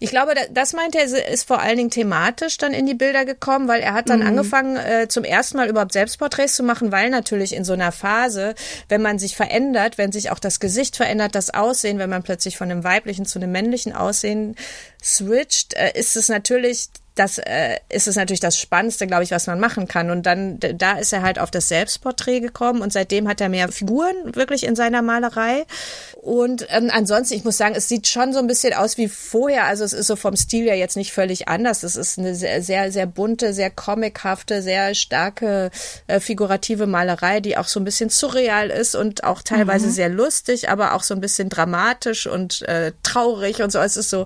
Ich 0.00 0.10
glaube, 0.10 0.34
das 0.50 0.74
meinte 0.74 0.98
er, 0.98 1.04
ist 1.32 1.48
vor 1.48 1.60
allen 1.60 1.78
Dingen 1.78 1.90
thematisch 1.90 2.58
dann 2.58 2.74
in 2.74 2.84
die 2.84 2.94
Bilder 2.94 3.24
gekommen, 3.24 3.68
weil 3.68 3.80
er 3.80 3.94
hat 3.94 4.10
dann 4.10 4.20
mhm. 4.20 4.26
angefangen, 4.26 4.76
äh, 4.76 5.08
zum 5.08 5.24
ersten 5.24 5.56
Mal 5.56 5.68
überhaupt 5.70 5.94
Selbstporträts 5.94 6.56
zu 6.56 6.62
machen, 6.62 6.92
weil 6.92 7.08
natürlich 7.08 7.54
in 7.54 7.64
so 7.64 7.72
einer 7.72 7.90
Phase, 7.90 8.54
wenn 8.90 9.00
man 9.00 9.18
sich 9.18 9.34
verändert, 9.34 9.96
wenn 9.96 10.12
sich 10.12 10.30
auch 10.30 10.38
das 10.38 10.60
Gesicht 10.60 10.96
verändert, 10.96 11.34
das 11.34 11.54
Aussehen, 11.54 11.98
wenn 11.98 12.10
man 12.10 12.22
plötzlich 12.22 12.58
von 12.58 12.70
einem 12.70 12.84
weiblichen 12.84 13.24
zu 13.24 13.38
einem 13.38 13.50
männlichen 13.50 13.94
Aussehen 13.94 14.56
switcht, 15.02 15.72
äh, 15.72 15.98
ist 15.98 16.16
es 16.16 16.28
natürlich 16.28 16.88
das 17.14 17.38
äh, 17.38 17.76
ist 17.90 18.08
es 18.08 18.16
natürlich 18.16 18.40
das 18.40 18.58
Spannendste, 18.58 19.06
glaube 19.06 19.22
ich, 19.24 19.30
was 19.30 19.46
man 19.46 19.60
machen 19.60 19.86
kann. 19.86 20.10
Und 20.10 20.24
dann, 20.24 20.58
da 20.58 20.92
ist 20.98 21.12
er 21.12 21.22
halt 21.22 21.38
auf 21.38 21.50
das 21.50 21.68
Selbstporträt 21.68 22.40
gekommen 22.40 22.80
und 22.80 22.92
seitdem 22.92 23.28
hat 23.28 23.40
er 23.40 23.50
mehr 23.50 23.68
Figuren 23.68 24.34
wirklich 24.34 24.64
in 24.64 24.76
seiner 24.76 25.02
Malerei. 25.02 25.66
Und 26.22 26.66
ähm, 26.70 26.90
ansonsten, 26.92 27.34
ich 27.34 27.44
muss 27.44 27.58
sagen, 27.58 27.74
es 27.76 27.88
sieht 27.88 28.06
schon 28.06 28.32
so 28.32 28.38
ein 28.38 28.46
bisschen 28.46 28.72
aus 28.72 28.96
wie 28.96 29.08
vorher. 29.08 29.64
Also 29.64 29.84
es 29.84 29.92
ist 29.92 30.06
so 30.06 30.16
vom 30.16 30.36
Stil 30.36 30.64
ja 30.64 30.74
jetzt 30.74 30.96
nicht 30.96 31.12
völlig 31.12 31.48
anders. 31.48 31.82
Es 31.82 31.96
ist 31.96 32.18
eine 32.18 32.34
sehr, 32.34 32.62
sehr, 32.62 32.90
sehr 32.90 33.06
bunte, 33.06 33.52
sehr 33.52 33.70
comichafte, 33.70 34.62
sehr 34.62 34.94
starke 34.94 35.70
äh, 36.06 36.18
figurative 36.18 36.86
Malerei, 36.86 37.40
die 37.40 37.58
auch 37.58 37.68
so 37.68 37.78
ein 37.78 37.84
bisschen 37.84 38.08
surreal 38.08 38.70
ist 38.70 38.94
und 38.94 39.24
auch 39.24 39.42
teilweise 39.42 39.88
mhm. 39.88 39.92
sehr 39.92 40.08
lustig, 40.08 40.70
aber 40.70 40.94
auch 40.94 41.02
so 41.02 41.14
ein 41.14 41.20
bisschen 41.20 41.50
dramatisch 41.50 42.26
und 42.26 42.62
äh, 42.62 42.92
traurig 43.02 43.62
und 43.62 43.70
so. 43.70 43.80
Es 43.80 43.98
ist 43.98 44.08
so 44.08 44.24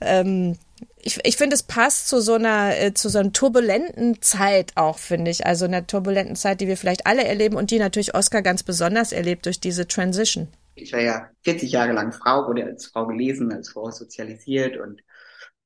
ähm, 0.00 0.58
ich, 1.02 1.18
ich 1.24 1.36
finde, 1.36 1.54
es 1.54 1.62
passt 1.62 2.08
zu 2.08 2.20
so 2.20 2.34
einer, 2.34 2.76
äh, 2.78 2.94
zu 2.94 3.08
so 3.08 3.18
einer 3.18 3.32
turbulenten 3.32 4.20
Zeit 4.22 4.72
auch, 4.76 4.98
finde 4.98 5.30
ich. 5.30 5.46
Also 5.46 5.64
einer 5.64 5.86
turbulenten 5.86 6.36
Zeit, 6.36 6.60
die 6.60 6.68
wir 6.68 6.76
vielleicht 6.76 7.06
alle 7.06 7.24
erleben 7.24 7.56
und 7.56 7.70
die 7.70 7.78
natürlich 7.78 8.14
Oscar 8.14 8.42
ganz 8.42 8.62
besonders 8.62 9.12
erlebt 9.12 9.46
durch 9.46 9.60
diese 9.60 9.86
Transition. 9.86 10.48
Ich 10.74 10.92
war 10.92 11.00
ja 11.00 11.28
40 11.42 11.72
Jahre 11.72 11.92
lang 11.92 12.12
Frau, 12.12 12.46
wurde 12.46 12.64
als 12.64 12.86
Frau 12.86 13.06
gelesen, 13.06 13.52
als 13.52 13.70
Frau 13.70 13.90
sozialisiert 13.90 14.76
und 14.76 15.02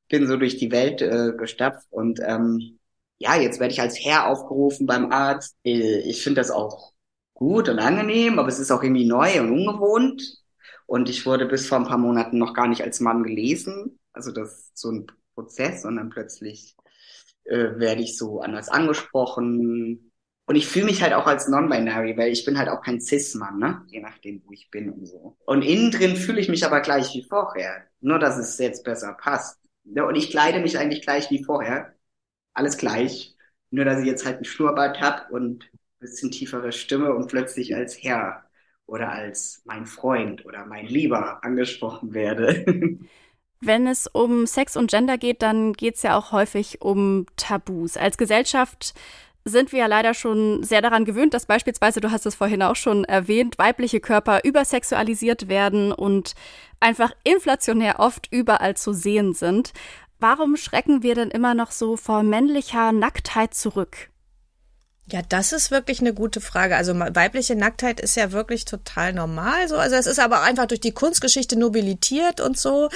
bin 0.09 0.27
so 0.27 0.37
durch 0.37 0.57
die 0.57 0.73
Welt 0.73 1.03
äh, 1.03 1.33
gestapft 1.37 1.87
und 1.91 2.21
ähm, 2.25 2.79
ja, 3.19 3.37
jetzt 3.37 3.61
werde 3.61 3.73
ich 3.73 3.81
als 3.81 3.99
Herr 3.99 4.27
aufgerufen 4.27 4.87
beim 4.87 5.13
Arzt. 5.13 5.57
Äh, 5.65 6.01
ich 6.01 6.23
finde 6.23 6.41
das 6.41 6.51
auch 6.51 6.93
gut 7.33 7.69
und 7.69 7.79
angenehm, 7.79 8.39
aber 8.39 8.49
es 8.49 8.59
ist 8.59 8.71
auch 8.71 8.83
irgendwie 8.83 9.07
neu 9.07 9.41
und 9.41 9.51
ungewohnt. 9.51 10.43
Und 10.87 11.09
ich 11.09 11.25
wurde 11.27 11.47
bis 11.47 11.67
vor 11.67 11.79
ein 11.79 11.87
paar 11.87 11.99
Monaten 11.99 12.39
noch 12.39 12.55
gar 12.55 12.69
nicht 12.69 12.83
als 12.83 13.01
Mann 13.01 13.23
gelesen. 13.23 13.99
Also 14.13 14.33
das 14.33 14.51
ist 14.51 14.79
so 14.79 14.91
ein 14.93 15.07
Prozess, 15.35 15.85
und 15.85 15.97
dann 15.97 16.11
plötzlich 16.11 16.77
äh, 17.45 17.79
werde 17.79 18.03
ich 18.03 18.17
so 18.17 18.41
anders 18.41 18.69
angesprochen. 18.69 20.13
Und 20.47 20.57
ich 20.57 20.67
fühle 20.67 20.87
mich 20.87 21.03
halt 21.03 21.15
auch 21.15 21.27
als 21.27 21.49
non-binary, 21.49 22.17
weil 22.17 22.33
ich 22.33 22.45
bin 22.45 22.59
halt 22.59 22.69
auch 22.69 22.83
kein 22.83 23.01
Cis-Mann, 23.01 23.59
ne? 23.59 23.83
Je 23.89 24.01
nachdem, 24.01 24.43
wo 24.47 24.53
ich 24.53 24.71
bin 24.71 24.91
und 24.91 25.07
so. 25.07 25.37
Und 25.47 25.63
innen 25.63 25.91
drin 25.91 26.17
fühle 26.17 26.41
ich 26.41 26.49
mich 26.49 26.65
aber 26.65 26.81
gleich 26.81 27.15
wie 27.15 27.23
vorher. 27.23 27.85
Nur, 28.01 28.19
dass 28.19 28.39
es 28.39 28.59
jetzt 28.59 28.85
besser 28.85 29.15
passt. 29.15 29.59
Ja, 29.85 30.05
und 30.05 30.17
ich 30.17 30.31
kleide 30.31 30.61
mich 30.61 30.79
eigentlich 30.79 31.03
gleich 31.03 31.31
wie 31.31 31.45
vorher. 31.45 31.95
Alles 32.55 32.77
gleich. 32.77 33.37
Nur, 33.71 33.85
dass 33.85 34.01
ich 34.01 34.07
jetzt 34.07 34.25
halt 34.27 34.37
einen 34.37 34.45
Schnurrbart 34.45 35.01
hab 35.01 35.31
und 35.31 35.71
bisschen 35.99 36.31
tiefere 36.31 36.73
Stimme 36.73 37.15
und 37.15 37.29
plötzlich 37.29 37.75
als 37.75 38.03
Herr 38.03 38.45
oder 38.87 39.11
als 39.11 39.63
mein 39.65 39.87
Freund 39.87 40.45
oder 40.45 40.67
mein 40.67 40.87
Lieber 40.87 41.43
angesprochen 41.45 42.13
werde. 42.15 42.65
Wenn 43.61 43.87
es 43.87 44.07
um 44.07 44.47
Sex 44.47 44.77
und 44.77 44.91
Gender 44.91 45.17
geht, 45.17 45.43
dann 45.43 45.73
geht 45.73 45.97
es 45.97 46.03
ja 46.03 46.17
auch 46.17 46.33
häufig 46.33 46.83
um 46.83 47.27
Tabus. 47.37 47.97
Als 47.97 48.19
Gesellschaft 48.19 48.95
sind 49.45 49.73
wir 49.73 49.81
ja 49.81 49.87
leider 49.87 50.15
schon 50.15 50.63
sehr 50.63 50.81
daran 50.81 51.05
gewöhnt, 51.05 51.35
dass 51.35 51.47
beispielsweise, 51.47 52.01
du 52.01 52.11
hast 52.11 52.25
es 52.27 52.35
vorhin 52.35 52.63
auch 52.63 52.77
schon 52.77 53.05
erwähnt, 53.05 53.59
weibliche 53.59 54.01
Körper 54.01 54.45
übersexualisiert 54.45 55.49
werden 55.49 55.93
und 55.93 56.35
einfach 56.81 57.13
inflationär 57.25 58.01
oft 58.01 58.29
überall 58.31 58.77
zu 58.77 58.93
sehen 58.93 59.35
sind. 59.35 59.73
Warum 60.19 60.57
schrecken 60.57 61.03
wir 61.03 61.15
denn 61.15 61.31
immer 61.31 61.55
noch 61.55 61.71
so 61.71 61.97
vor 61.97 62.23
männlicher 62.23 62.93
Nacktheit 62.93 63.55
zurück? 63.55 64.11
Ja, 65.13 65.21
das 65.29 65.53
ist 65.53 65.71
wirklich 65.71 66.01
eine 66.01 66.15
gute 66.15 66.41
Frage. 66.41 66.77
Also 66.77 66.99
weibliche 66.99 67.55
Nacktheit 67.55 68.01
ist 68.01 68.17
ja 68.17 68.33
wirklich 68.33 68.65
total 68.65 69.13
normal 69.13 69.69
so. 69.69 69.77
Also 69.77 69.97
es 69.97 70.07
ist 70.07 70.19
aber 70.19 70.41
einfach 70.43 70.65
durch 70.65 70.81
die 70.81 70.93
Kunstgeschichte 70.93 71.59
nobilitiert 71.59 72.41
und 72.41 72.59
so. 72.59 72.89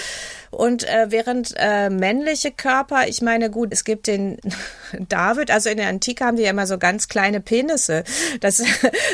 Und 0.51 0.85
äh, 0.85 1.11
während 1.11 1.53
äh, 1.59 1.91
männliche 1.91 2.51
Körper, 2.51 3.09
ich 3.09 3.21
meine, 3.21 3.51
gut, 3.51 3.75
es 3.75 3.85
gibt 3.85 4.07
den 4.07 4.39
David, 5.11 5.51
also 5.51 5.69
in 5.69 5.77
der 5.77 5.89
Antike 5.89 6.25
haben 6.25 6.39
die 6.39 6.45
ja 6.45 6.51
immer 6.51 6.67
so 6.67 6.79
ganz 6.79 7.09
kleine 7.09 7.43
Penisse. 7.43 8.05
Das, 8.41 8.63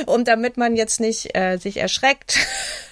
und 0.07 0.29
damit 0.29 0.57
man 0.57 0.77
jetzt 0.77 1.01
nicht 1.01 1.37
äh, 1.37 1.57
sich 1.57 1.79
erschreckt, 1.79 2.39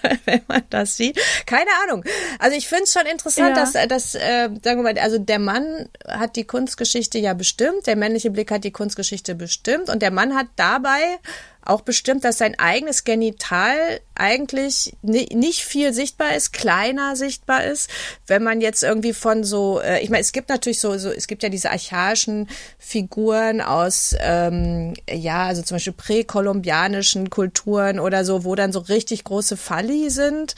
wenn 0.24 0.40
man 0.48 0.62
das 0.70 0.96
sieht. 0.96 1.20
Keine 1.46 1.70
Ahnung. 1.84 2.04
Also 2.40 2.56
ich 2.56 2.66
finde 2.66 2.84
es 2.84 2.92
schon 2.92 3.06
interessant, 3.06 3.56
ja. 3.56 3.62
dass, 3.62 3.88
dass 3.88 4.14
äh, 4.16 4.48
sagen 4.64 4.82
wir 4.82 4.94
mal, 4.94 4.98
also 4.98 5.18
der 5.18 5.38
Mann 5.38 5.88
hat 6.08 6.34
die 6.34 6.44
Kunstgeschichte 6.44 7.18
ja 7.18 7.34
bestimmt, 7.34 7.86
der 7.86 7.94
männliche 7.94 8.32
Blick 8.32 8.50
hat 8.50 8.64
die 8.64 8.72
Kunstgeschichte 8.72 9.36
bestimmt 9.36 9.91
und 9.92 10.02
der 10.02 10.10
Mann 10.10 10.34
hat 10.34 10.46
dabei 10.56 11.18
auch 11.64 11.82
bestimmt, 11.82 12.24
dass 12.24 12.38
sein 12.38 12.58
eigenes 12.58 13.04
Genital 13.04 14.00
eigentlich 14.14 14.94
nicht 15.02 15.64
viel 15.64 15.92
sichtbar 15.92 16.34
ist, 16.34 16.52
kleiner 16.52 17.14
sichtbar 17.14 17.64
ist. 17.64 17.88
Wenn 18.26 18.42
man 18.42 18.60
jetzt 18.60 18.82
irgendwie 18.82 19.12
von 19.12 19.44
so, 19.44 19.80
äh, 19.80 20.00
ich 20.00 20.10
meine, 20.10 20.22
es 20.22 20.32
gibt 20.32 20.48
natürlich 20.48 20.80
so, 20.80 20.98
so, 20.98 21.10
es 21.10 21.28
gibt 21.28 21.42
ja 21.42 21.48
diese 21.48 21.70
archaischen 21.70 22.48
Figuren 22.78 23.60
aus, 23.60 24.14
ähm, 24.18 24.94
ja, 25.08 25.46
also 25.46 25.62
zum 25.62 25.76
Beispiel 25.76 25.92
präkolumbianischen 25.92 27.30
Kulturen 27.30 28.00
oder 28.00 28.24
so, 28.24 28.44
wo 28.44 28.56
dann 28.56 28.72
so 28.72 28.80
richtig 28.80 29.22
große 29.22 29.56
Falli 29.56 30.10
sind. 30.10 30.56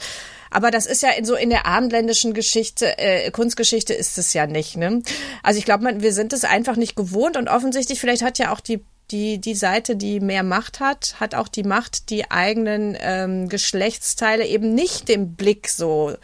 Aber 0.49 0.71
das 0.71 0.85
ist 0.85 1.03
ja 1.03 1.09
in 1.11 1.25
so 1.25 1.35
in 1.35 1.49
der 1.49 1.65
abendländischen 1.65 2.33
Geschichte, 2.33 2.97
äh, 2.97 3.29
Kunstgeschichte 3.29 3.93
ist 3.93 4.17
es 4.17 4.33
ja 4.33 4.47
nicht. 4.47 4.77
Ne? 4.77 5.03
Also 5.43 5.59
ich 5.59 5.65
glaube, 5.65 6.01
wir 6.01 6.13
sind 6.13 6.33
es 6.33 6.45
einfach 6.45 6.77
nicht 6.77 6.95
gewohnt 6.95 7.37
und 7.37 7.49
offensichtlich 7.49 7.99
vielleicht 7.99 8.23
hat 8.23 8.39
ja 8.39 8.51
auch 8.53 8.61
die 8.61 8.83
die, 9.11 9.39
die 9.39 9.55
Seite, 9.55 9.95
die 9.95 10.19
mehr 10.19 10.43
Macht 10.43 10.79
hat, 10.79 11.19
hat 11.19 11.35
auch 11.35 11.47
die 11.47 11.63
Macht, 11.63 12.09
die 12.09 12.31
eigenen 12.31 12.97
ähm, 12.99 13.49
Geschlechtsteile 13.49 14.45
eben 14.45 14.73
nicht 14.73 15.09
dem 15.09 15.35
Blick 15.35 15.69
so, 15.69 16.15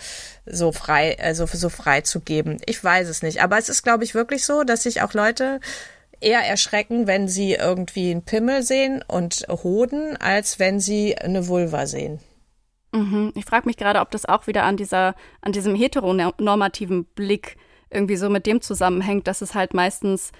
so 0.45 0.71
frei, 0.71 1.17
also 1.19 1.45
so 1.45 1.69
frei 1.69 2.01
zu 2.01 2.21
geben. 2.21 2.57
Ich 2.65 2.83
weiß 2.83 3.07
es 3.07 3.21
nicht. 3.21 3.41
Aber 3.43 3.57
es 3.57 3.69
ist, 3.69 3.83
glaube 3.83 4.03
ich, 4.03 4.15
wirklich 4.15 4.45
so, 4.45 4.63
dass 4.63 4.83
sich 4.83 5.01
auch 5.01 5.13
Leute 5.13 5.59
eher 6.19 6.41
erschrecken, 6.41 7.07
wenn 7.07 7.27
sie 7.27 7.53
irgendwie 7.53 8.11
einen 8.11 8.23
Pimmel 8.23 8.63
sehen 8.63 9.03
und 9.07 9.45
Hoden, 9.49 10.17
als 10.17 10.59
wenn 10.59 10.79
sie 10.79 11.17
eine 11.17 11.47
Vulva 11.47 11.87
sehen. 11.87 12.19
Mhm. 12.93 13.31
Ich 13.35 13.45
frage 13.45 13.67
mich 13.67 13.77
gerade, 13.77 13.99
ob 13.99 14.11
das 14.11 14.25
auch 14.25 14.47
wieder 14.47 14.63
an 14.63 14.77
dieser, 14.77 15.15
an 15.41 15.51
diesem 15.51 15.75
heteronormativen 15.75 17.05
Blick 17.05 17.57
irgendwie 17.89 18.15
so 18.15 18.29
mit 18.29 18.45
dem 18.45 18.61
zusammenhängt, 18.61 19.27
dass 19.27 19.41
es 19.41 19.55
halt 19.55 19.73
meistens 19.73 20.31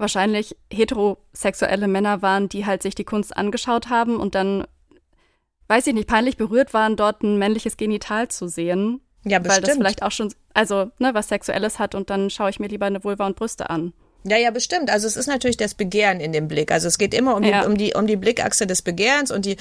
wahrscheinlich 0.00 0.56
heterosexuelle 0.72 1.88
Männer 1.88 2.22
waren, 2.22 2.48
die 2.48 2.66
halt 2.66 2.82
sich 2.82 2.94
die 2.94 3.04
Kunst 3.04 3.36
angeschaut 3.36 3.88
haben 3.88 4.18
und 4.18 4.34
dann, 4.34 4.66
weiß 5.68 5.86
ich 5.86 5.94
nicht, 5.94 6.08
peinlich 6.08 6.36
berührt 6.36 6.74
waren, 6.74 6.96
dort 6.96 7.22
ein 7.22 7.38
männliches 7.38 7.76
Genital 7.76 8.28
zu 8.28 8.48
sehen. 8.48 9.00
Ja, 9.24 9.38
bestimmt. 9.38 9.62
Weil 9.62 9.68
das 9.68 9.76
vielleicht 9.76 10.02
auch 10.02 10.12
schon, 10.12 10.32
also, 10.54 10.90
ne, 10.98 11.14
was 11.14 11.28
Sexuelles 11.28 11.78
hat 11.78 11.94
und 11.94 12.10
dann 12.10 12.30
schaue 12.30 12.50
ich 12.50 12.58
mir 12.58 12.68
lieber 12.68 12.86
eine 12.86 13.04
Vulva 13.04 13.26
und 13.26 13.36
Brüste 13.36 13.70
an. 13.70 13.92
Ja, 14.24 14.36
ja, 14.36 14.50
bestimmt. 14.50 14.90
Also 14.90 15.06
es 15.06 15.16
ist 15.16 15.28
natürlich 15.28 15.56
das 15.56 15.72
Begehren 15.72 16.20
in 16.20 16.32
dem 16.32 16.46
Blick. 16.46 16.72
Also 16.72 16.88
es 16.88 16.98
geht 16.98 17.14
immer 17.14 17.36
um 17.36 17.42
die, 17.42 17.48
ja. 17.48 17.64
um 17.64 17.78
die, 17.78 17.94
um 17.94 18.06
die 18.06 18.16
Blickachse 18.16 18.66
des 18.66 18.82
Begehrens 18.82 19.30
und 19.30 19.46
die, 19.46 19.56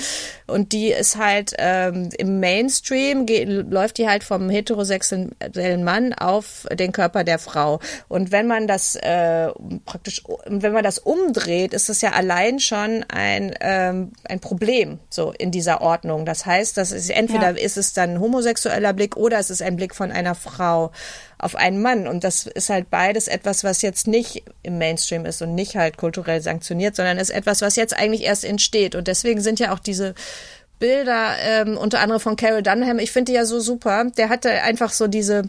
und 0.47 0.73
die 0.73 0.91
ist 0.91 1.15
halt 1.15 1.53
ähm, 1.57 2.09
im 2.17 2.41
Mainstream 2.41 3.25
geht, 3.25 3.47
läuft 3.47 3.97
die 3.99 4.09
halt 4.09 4.25
vom 4.25 4.49
heterosexuellen 4.49 5.83
Mann 5.83 6.13
auf 6.13 6.67
den 6.73 6.91
Körper 6.91 7.23
der 7.23 7.39
Frau. 7.39 7.79
Und 8.09 8.33
wenn 8.33 8.47
man 8.47 8.67
das 8.67 8.95
äh, 8.95 9.47
praktisch, 9.85 10.23
wenn 10.45 10.73
man 10.73 10.83
das 10.83 10.99
umdreht, 10.99 11.73
ist 11.73 11.87
das 11.87 12.01
ja 12.01 12.11
allein 12.11 12.59
schon 12.59 13.05
ein 13.07 13.55
ähm, 13.61 14.11
ein 14.25 14.41
Problem 14.41 14.99
so 15.09 15.31
in 15.37 15.51
dieser 15.51 15.81
Ordnung. 15.81 16.25
Das 16.25 16.45
heißt, 16.45 16.75
das 16.75 16.91
ist 16.91 17.09
entweder 17.09 17.51
ja. 17.51 17.63
ist 17.63 17.77
es 17.77 17.93
dann 17.93 18.09
ein 18.11 18.19
homosexueller 18.19 18.91
Blick 18.91 19.15
oder 19.15 19.39
es 19.39 19.49
ist 19.49 19.61
ein 19.61 19.77
Blick 19.77 19.95
von 19.95 20.11
einer 20.11 20.35
Frau 20.35 20.91
auf 21.39 21.55
einen 21.55 21.81
Mann. 21.81 22.07
Und 22.07 22.23
das 22.23 22.45
ist 22.45 22.69
halt 22.69 22.89
beides 22.89 23.27
etwas, 23.27 23.63
was 23.63 23.81
jetzt 23.81 24.07
nicht 24.07 24.43
im 24.63 24.77
Mainstream 24.77 25.25
ist 25.25 25.41
und 25.41 25.55
nicht 25.55 25.75
halt 25.75 25.97
kulturell 25.97 26.41
sanktioniert, 26.41 26.95
sondern 26.95 27.17
ist 27.17 27.29
etwas, 27.29 27.61
was 27.61 27.75
jetzt 27.75 27.95
eigentlich 27.95 28.23
erst 28.23 28.45
entsteht. 28.45 28.95
Und 28.95 29.07
deswegen 29.07 29.41
sind 29.41 29.59
ja 29.59 29.73
auch 29.73 29.79
diese 29.79 30.15
Bilder, 30.79 31.35
ähm, 31.41 31.77
unter 31.77 31.99
anderem 31.99 32.21
von 32.21 32.35
Carol 32.35 32.63
Dunham, 32.63 32.99
ich 32.99 33.11
finde 33.11 33.31
die 33.31 33.35
ja 33.35 33.45
so 33.45 33.59
super. 33.59 34.05
Der 34.17 34.29
hatte 34.29 34.49
einfach 34.63 34.91
so 34.91 35.07
diese, 35.07 35.43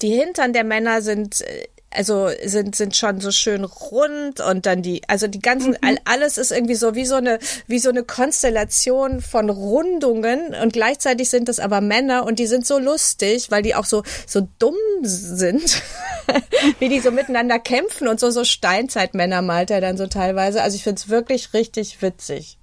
die 0.00 0.10
Hintern 0.10 0.52
der 0.52 0.64
Männer 0.64 1.02
sind 1.02 1.40
äh, 1.40 1.66
also 1.94 2.30
sind 2.44 2.74
sind 2.74 2.96
schon 2.96 3.20
so 3.20 3.30
schön 3.30 3.64
rund 3.64 4.40
und 4.40 4.66
dann 4.66 4.82
die 4.82 5.02
also 5.08 5.26
die 5.26 5.40
ganzen 5.40 5.72
mhm. 5.72 5.98
alles 6.04 6.38
ist 6.38 6.52
irgendwie 6.52 6.74
so 6.74 6.94
wie 6.94 7.04
so 7.04 7.16
eine 7.16 7.38
wie 7.66 7.78
so 7.78 7.90
eine 7.90 8.04
Konstellation 8.04 9.20
von 9.20 9.50
Rundungen 9.50 10.54
und 10.54 10.72
gleichzeitig 10.72 11.30
sind 11.30 11.48
das 11.48 11.60
aber 11.60 11.80
Männer 11.80 12.24
und 12.24 12.38
die 12.38 12.46
sind 12.46 12.66
so 12.66 12.78
lustig, 12.78 13.50
weil 13.50 13.62
die 13.62 13.74
auch 13.74 13.84
so 13.84 14.02
so 14.26 14.48
dumm 14.58 14.76
sind, 15.02 15.82
wie 16.78 16.88
die 16.88 17.00
so 17.00 17.10
miteinander 17.10 17.58
kämpfen 17.58 18.08
und 18.08 18.20
so 18.20 18.30
so 18.30 18.44
Steinzeitmänner 18.44 19.42
malt 19.42 19.70
er 19.70 19.80
dann 19.80 19.96
so 19.96 20.06
teilweise. 20.06 20.62
Also 20.62 20.76
ich 20.76 20.84
finde 20.84 21.00
es 21.00 21.08
wirklich 21.08 21.54
richtig 21.54 22.02
witzig. 22.02 22.58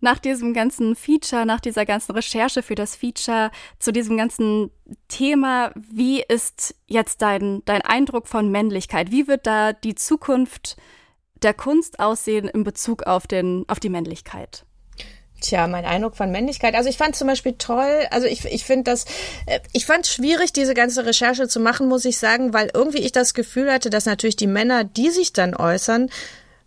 Nach 0.00 0.18
diesem 0.18 0.54
ganzen 0.54 0.96
Feature, 0.96 1.44
nach 1.44 1.60
dieser 1.60 1.84
ganzen 1.84 2.12
Recherche 2.12 2.62
für 2.62 2.74
das 2.74 2.96
Feature, 2.96 3.50
zu 3.78 3.92
diesem 3.92 4.16
ganzen 4.16 4.70
Thema, 5.08 5.72
wie 5.74 6.22
ist 6.22 6.74
jetzt 6.86 7.22
dein, 7.22 7.62
dein 7.66 7.82
Eindruck 7.82 8.26
von 8.26 8.50
Männlichkeit? 8.50 9.10
Wie 9.10 9.28
wird 9.28 9.46
da 9.46 9.72
die 9.72 9.94
Zukunft 9.94 10.76
der 11.42 11.54
Kunst 11.54 12.00
aussehen 12.00 12.48
in 12.48 12.64
Bezug 12.64 13.04
auf, 13.04 13.26
den, 13.26 13.64
auf 13.68 13.80
die 13.80 13.88
Männlichkeit? 13.88 14.64
Tja, 15.40 15.66
mein 15.66 15.86
Eindruck 15.86 16.16
von 16.16 16.30
Männlichkeit. 16.30 16.74
Also 16.74 16.90
ich 16.90 16.98
fand 16.98 17.16
zum 17.16 17.26
Beispiel 17.26 17.54
toll, 17.54 18.06
also 18.10 18.26
ich, 18.26 18.44
ich 18.44 18.64
finde 18.64 18.84
das, 18.84 19.06
äh, 19.46 19.60
ich 19.72 19.86
fand 19.86 20.06
schwierig, 20.06 20.52
diese 20.52 20.74
ganze 20.74 21.06
Recherche 21.06 21.48
zu 21.48 21.60
machen, 21.60 21.88
muss 21.88 22.04
ich 22.04 22.18
sagen, 22.18 22.52
weil 22.52 22.70
irgendwie 22.74 22.98
ich 22.98 23.12
das 23.12 23.32
Gefühl 23.32 23.72
hatte, 23.72 23.88
dass 23.88 24.04
natürlich 24.04 24.36
die 24.36 24.46
Männer, 24.46 24.84
die 24.84 25.10
sich 25.10 25.32
dann 25.32 25.54
äußern, 25.54 26.10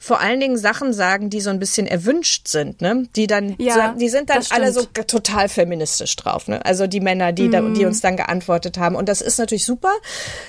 vor 0.03 0.19
allen 0.19 0.41
Dingen 0.41 0.57
Sachen 0.57 0.91
sagen, 0.91 1.29
die 1.29 1.39
so 1.39 1.49
ein 1.49 1.59
bisschen 1.59 1.87
erwünscht 1.87 2.49
sind, 2.49 2.81
ne? 2.81 3.07
Die 3.15 3.25
dann, 3.25 3.55
ja, 3.57 3.93
so, 3.93 3.99
die 3.99 4.09
sind 4.09 4.29
dann 4.29 4.43
alle 4.49 4.73
so 4.73 4.83
total 4.83 5.47
feministisch 5.47 6.13
drauf, 6.17 6.49
ne? 6.49 6.59
Also 6.65 6.87
die 6.87 6.99
Männer, 6.99 7.31
die, 7.31 7.47
mm. 7.47 7.51
da, 7.51 7.61
die 7.61 7.81
mhm. 7.83 7.87
uns 7.87 8.01
dann 8.01 8.17
geantwortet 8.17 8.77
haben. 8.77 8.97
Und 8.97 9.07
das 9.07 9.21
ist 9.21 9.39
natürlich 9.39 9.63
super, 9.63 9.93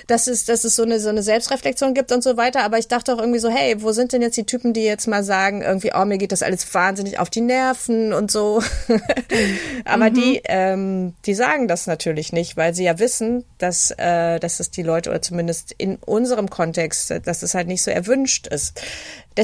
dass 0.08 0.26
es, 0.26 0.44
dass 0.44 0.64
es 0.64 0.74
so 0.74 0.82
eine, 0.82 0.98
so 0.98 1.08
eine 1.08 1.22
Selbstreflexion 1.22 1.94
gibt 1.94 2.10
und 2.10 2.24
so 2.24 2.36
weiter. 2.36 2.64
Aber 2.64 2.78
ich 2.78 2.88
dachte 2.88 3.14
auch 3.14 3.18
irgendwie 3.20 3.38
so, 3.38 3.48
hey, 3.48 3.80
wo 3.80 3.92
sind 3.92 4.12
denn 4.12 4.22
jetzt 4.22 4.36
die 4.36 4.42
Typen, 4.42 4.72
die 4.72 4.82
jetzt 4.82 5.06
mal 5.06 5.22
sagen, 5.22 5.62
irgendwie, 5.62 5.92
oh, 5.94 6.04
mir 6.04 6.18
geht 6.18 6.32
das 6.32 6.42
alles 6.42 6.74
wahnsinnig 6.74 7.20
auf 7.20 7.30
die 7.30 7.40
Nerven 7.40 8.12
und 8.12 8.32
so. 8.32 8.60
Aber 9.84 10.10
mhm. 10.10 10.14
die, 10.14 10.42
ähm, 10.46 11.14
die 11.26 11.34
sagen 11.34 11.68
das 11.68 11.86
natürlich 11.86 12.32
nicht, 12.32 12.56
weil 12.56 12.74
sie 12.74 12.82
ja 12.82 12.98
wissen, 12.98 13.44
dass, 13.58 13.92
äh, 13.98 14.40
dass 14.40 14.58
es 14.58 14.72
die 14.72 14.82
Leute, 14.82 15.10
oder 15.10 15.22
zumindest 15.22 15.76
in 15.78 15.94
unserem 15.94 16.50
Kontext, 16.50 17.14
dass 17.24 17.44
es 17.44 17.54
halt 17.54 17.68
nicht 17.68 17.84
so 17.84 17.92
erwünscht 17.92 18.48
ist. 18.48 18.80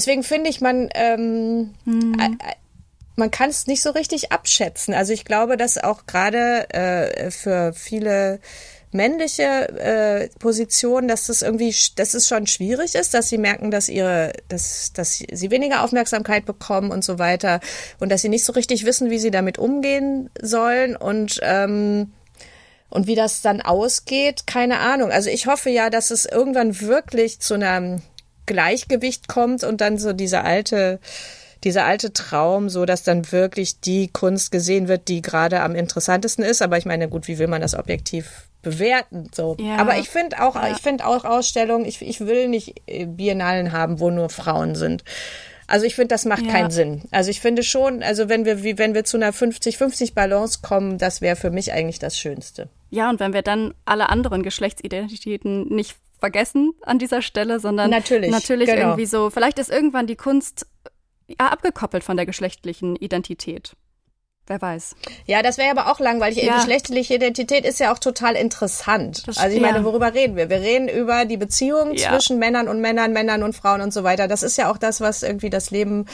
Deswegen 0.01 0.23
finde 0.23 0.49
ich, 0.49 0.63
man, 0.63 0.89
ähm, 0.95 1.75
mhm. 1.85 2.39
man 3.17 3.31
kann 3.31 3.51
es 3.51 3.67
nicht 3.67 3.83
so 3.83 3.91
richtig 3.91 4.33
abschätzen. 4.33 4.95
Also 4.95 5.13
ich 5.13 5.27
glaube, 5.27 5.59
dass 5.59 5.77
auch 5.77 6.07
gerade 6.07 6.71
äh, 6.71 7.31
für 7.31 7.75
viele 7.75 8.41
männliche 8.93 9.45
äh, 9.45 10.29
Positionen, 10.39 11.07
dass 11.07 11.27
das 11.27 11.43
irgendwie, 11.43 11.75
dass 11.97 12.15
es 12.15 12.29
schon 12.29 12.47
schwierig 12.47 12.95
ist, 12.95 13.13
dass 13.13 13.29
sie 13.29 13.37
merken, 13.37 13.71
dass 13.71 13.91
ihre, 13.91 14.33
dass, 14.49 14.95
dass 14.95 15.19
sie 15.19 15.51
weniger 15.51 15.85
Aufmerksamkeit 15.85 16.47
bekommen 16.47 16.91
und 16.91 17.05
so 17.05 17.19
weiter 17.19 17.61
und 17.99 18.11
dass 18.11 18.23
sie 18.23 18.31
nicht 18.31 18.47
so 18.47 18.55
richtig 18.55 18.87
wissen, 18.87 19.11
wie 19.11 19.19
sie 19.19 19.31
damit 19.31 19.59
umgehen 19.59 20.31
sollen 20.41 20.97
und 20.97 21.41
ähm, 21.43 22.11
und 22.89 23.07
wie 23.07 23.15
das 23.15 23.41
dann 23.41 23.61
ausgeht, 23.61 24.47
keine 24.47 24.81
Ahnung. 24.81 25.13
Also 25.13 25.31
ich 25.31 25.47
hoffe 25.47 25.71
ja, 25.71 25.91
dass 25.91 26.11
es 26.11 26.25
irgendwann 26.25 26.81
wirklich 26.81 27.39
zu 27.39 27.55
einer 27.55 28.01
Gleichgewicht 28.51 29.29
kommt 29.29 29.63
und 29.63 29.81
dann 29.81 29.97
so 29.97 30.13
dieser 30.13 30.45
alte, 30.45 30.99
dieser 31.63 31.85
alte 31.85 32.13
Traum, 32.13 32.69
so 32.69 32.85
dass 32.85 33.05
dann 33.05 33.31
wirklich 33.31 33.79
die 33.79 34.09
Kunst 34.09 34.51
gesehen 34.51 34.89
wird, 34.89 35.07
die 35.07 35.23
gerade 35.23 35.61
am 35.61 35.77
interessantesten 35.77 36.45
ist. 36.45 36.61
Aber 36.61 36.77
ich 36.77 36.85
meine, 36.85 37.09
gut, 37.09 37.29
wie 37.29 37.39
will 37.39 37.47
man 37.47 37.61
das 37.61 37.77
objektiv 37.77 38.49
bewerten? 38.61 39.31
So. 39.33 39.57
Ja. 39.61 39.77
Aber 39.77 39.99
ich 39.99 40.09
finde 40.09 40.43
auch, 40.43 40.57
ja. 40.57 40.73
ich 40.73 40.79
finde 40.79 41.07
auch 41.07 41.25
Ausstellungen, 41.25 41.85
ich, 41.85 42.03
ich 42.03 42.19
will 42.19 42.49
nicht 42.49 42.83
äh, 42.87 43.07
Biennalen 43.07 43.71
haben, 43.71 44.01
wo 44.01 44.11
nur 44.11 44.31
Frauen 44.31 44.75
sind. 44.75 45.05
Also 45.69 45.87
ich 45.87 45.95
finde, 45.95 46.09
das 46.09 46.25
macht 46.25 46.43
ja. 46.43 46.51
keinen 46.51 46.73
Sinn. 46.73 47.03
Also 47.13 47.31
ich 47.31 47.41
finde 47.41 47.63
schon, 47.63 48.03
also 48.03 48.29
wenn 48.29 48.45
wir, 48.45 48.65
wie, 48.65 48.79
wenn 48.79 48.95
wir 48.95 49.05
zu 49.05 49.17
einer 49.17 49.31
50-50 49.33 50.15
Balance 50.15 50.59
kommen, 50.61 50.99
das 50.99 51.21
wäre 51.21 51.37
für 51.37 51.53
mich 51.53 51.73
eigentlich 51.73 52.01
das 52.01 52.19
Schönste. 52.19 52.69
Ja, 52.91 53.09
und 53.09 53.21
wenn 53.21 53.33
wir 53.33 53.43
dann 53.43 53.75
alle 53.85 54.09
anderen 54.09 54.43
Geschlechtsidentitäten 54.43 55.69
nicht 55.69 55.95
vergessen 56.21 56.73
an 56.83 56.99
dieser 56.99 57.23
Stelle, 57.23 57.59
sondern 57.61 57.91
natürlich, 57.91 58.31
natürlich 58.31 58.69
genau. 58.69 58.89
irgendwie 58.89 59.07
so, 59.07 59.31
vielleicht 59.31 59.59
ist 59.59 59.71
irgendwann 59.71 60.07
die 60.07 60.17
Kunst 60.17 60.67
ja, 61.27 61.49
abgekoppelt 61.49 62.05
von 62.05 62.17
der 62.17 62.27
geschlechtlichen 62.27 62.97
Identität. 62.97 63.75
Wer 64.47 64.61
weiß. 64.61 64.97
Ja, 65.27 65.43
das 65.43 65.59
wäre 65.59 65.71
aber 65.71 65.93
auch 65.93 66.01
langweilig. 66.01 66.43
Ja. 66.43 66.57
Geschlechtliche 66.57 67.15
Identität 67.15 67.65
ist 67.65 67.79
ja 67.79 67.93
auch 67.93 68.01
total 68.01 68.35
interessant. 68.35 69.29
Das, 69.29 69.39
also 69.39 69.55
ich 69.55 69.63
meine, 69.63 69.85
worüber 69.85 70.13
reden 70.13 70.35
wir? 70.35 70.51
Wir 70.51 70.61
reden 70.61 70.89
über 70.89 71.25
die 71.25 71.37
Beziehung 71.37 71.95
ja. 71.95 72.11
zwischen 72.11 72.41
Männern 72.41 72.67
und 72.67 72.81
Männern, 72.81 73.13
Männern 73.13 73.45
und 73.45 73.55
Frauen 73.55 73.81
und 73.81 73.93
so 73.93 74.03
weiter. 74.03 74.27
Das 74.27 74.43
ist 74.43 74.59
ja 74.59 74.69
auch 74.69 74.77
das, 74.77 75.01
was 75.01 75.23
irgendwie 75.23 75.51
das 75.51 75.71
Leben 75.71 76.07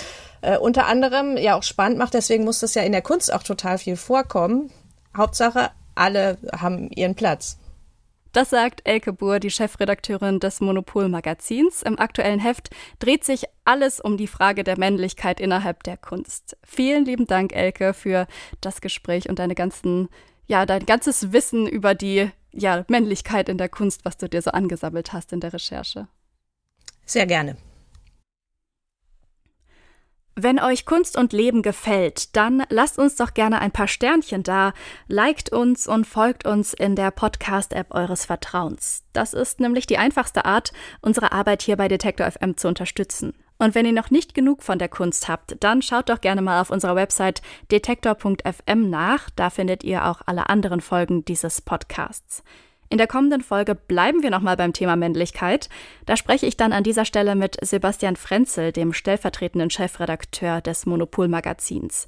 äh, 0.43 0.59
unter 0.59 0.85
anderem 0.85 1.39
ja 1.39 1.57
auch 1.57 1.63
spannend 1.63 1.97
macht. 1.97 2.13
Deswegen 2.13 2.45
muss 2.45 2.59
das 2.61 2.75
ja 2.75 2.83
in 2.83 2.93
der 2.93 3.01
Kunst 3.01 3.33
auch 3.33 3.43
total 3.43 3.79
viel 3.79 3.97
vorkommen. 3.97 4.71
Hauptsache, 5.17 5.71
alle 5.95 6.37
haben 6.55 6.91
ihren 6.91 7.15
Platz. 7.15 7.57
Das 8.37 8.51
sagt 8.51 8.83
Elke 8.85 9.15
Buhr, 9.15 9.41
die 9.41 9.49
Chefredakteurin 9.51 10.41
des 10.41 10.61
Monopol-Magazins. 10.61 11.81
Im 11.81 11.99
aktuellen 11.99 12.39
Heft 12.39 12.69
dreht 12.99 13.25
sich 13.25 13.45
alles 13.65 13.99
um 13.99 14.19
die 14.19 14.27
Frage 14.27 14.63
der 14.63 14.79
Männlichkeit 14.79 15.41
innerhalb 15.41 15.83
der 15.85 15.97
Kunst. 15.97 16.55
Vielen 16.63 17.07
lieben 17.07 17.27
Dank, 17.27 17.55
Elke, 17.55 17.95
für 17.95 18.27
das 18.61 18.83
Gespräch 18.83 19.31
und 19.31 19.39
deine 19.39 19.55
ganzen, 19.55 20.11
ja, 20.47 20.67
dein 20.67 20.85
ganzes 20.85 21.33
Wissen 21.33 21.67
über 21.67 21.95
die 21.95 22.31
ja, 22.53 22.85
Männlichkeit 22.89 23.49
in 23.49 23.57
der 23.57 23.71
Kunst, 23.71 24.05
was 24.05 24.19
du 24.19 24.29
dir 24.29 24.43
so 24.43 24.51
angesammelt 24.51 25.15
hast 25.15 25.33
in 25.33 25.41
der 25.41 25.55
Recherche. 25.55 26.07
Sehr 27.07 27.25
gerne. 27.25 27.57
Wenn 30.39 30.61
euch 30.61 30.85
Kunst 30.85 31.17
und 31.17 31.33
Leben 31.33 31.63
gefällt, 31.63 32.37
dann 32.37 32.63
lasst 32.69 32.99
uns 32.99 33.17
doch 33.17 33.33
gerne 33.33 33.59
ein 33.59 33.73
paar 33.73 33.89
Sternchen 33.89 34.43
da, 34.43 34.75
liked 35.09 35.51
uns 35.51 35.89
und 35.89 36.07
folgt 36.07 36.47
uns 36.47 36.75
in 36.75 36.95
der 36.95 37.11
Podcast-App 37.11 37.95
eures 37.95 38.27
Vertrauens. 38.27 39.03
Das 39.15 39.33
ist 39.33 39.61
nämlich 39.61 39.87
die 39.87 39.97
einfachste 39.97 40.45
Art, 40.45 40.75
unsere 41.01 41.33
Arbeit 41.33 41.63
hier 41.63 41.79
bei 41.79 41.89
Detektor 41.89 42.31
FM 42.31 42.59
zu 42.59 42.69
unterstützen. 42.69 43.33
Und 43.57 43.75
wenn 43.75 43.87
ihr 43.87 43.93
noch 43.93 44.11
nicht 44.11 44.35
genug 44.35 44.63
von 44.63 44.79
der 44.79 44.91
Kunst 44.91 45.27
habt, 45.27 45.57
dann 45.61 45.81
schaut 45.81 46.11
doch 46.11 46.21
gerne 46.21 46.43
mal 46.43 46.61
auf 46.61 46.69
unserer 46.69 46.97
Website 46.97 47.41
detektor.fm 47.71 48.91
nach, 48.91 49.31
da 49.37 49.49
findet 49.49 49.85
ihr 49.85 50.05
auch 50.05 50.21
alle 50.27 50.51
anderen 50.51 50.83
Folgen 50.83 51.25
dieses 51.25 51.63
Podcasts. 51.63 52.43
In 52.89 52.99
der 52.99 53.07
kommenden 53.07 53.43
Folge 53.43 53.75
bleiben 53.75 54.23
wir 54.23 54.31
nochmal 54.31 54.57
beim 54.57 54.73
Thema 54.73 54.97
Männlichkeit. 54.97 55.69
Da 56.05 56.17
spreche 56.17 56.47
ich 56.47 56.57
dann 56.57 56.73
an 56.73 56.85
dieser 56.85 57.05
Stelle 57.05 57.35
mit 57.35 57.57
Sebastian 57.61 58.17
Frenzel, 58.17 58.73
dem 58.73 58.93
stellvertretenden 58.93 59.71
Chefredakteur 59.71 60.61
des 60.61 60.87
Monopol-Magazins. 60.87 62.07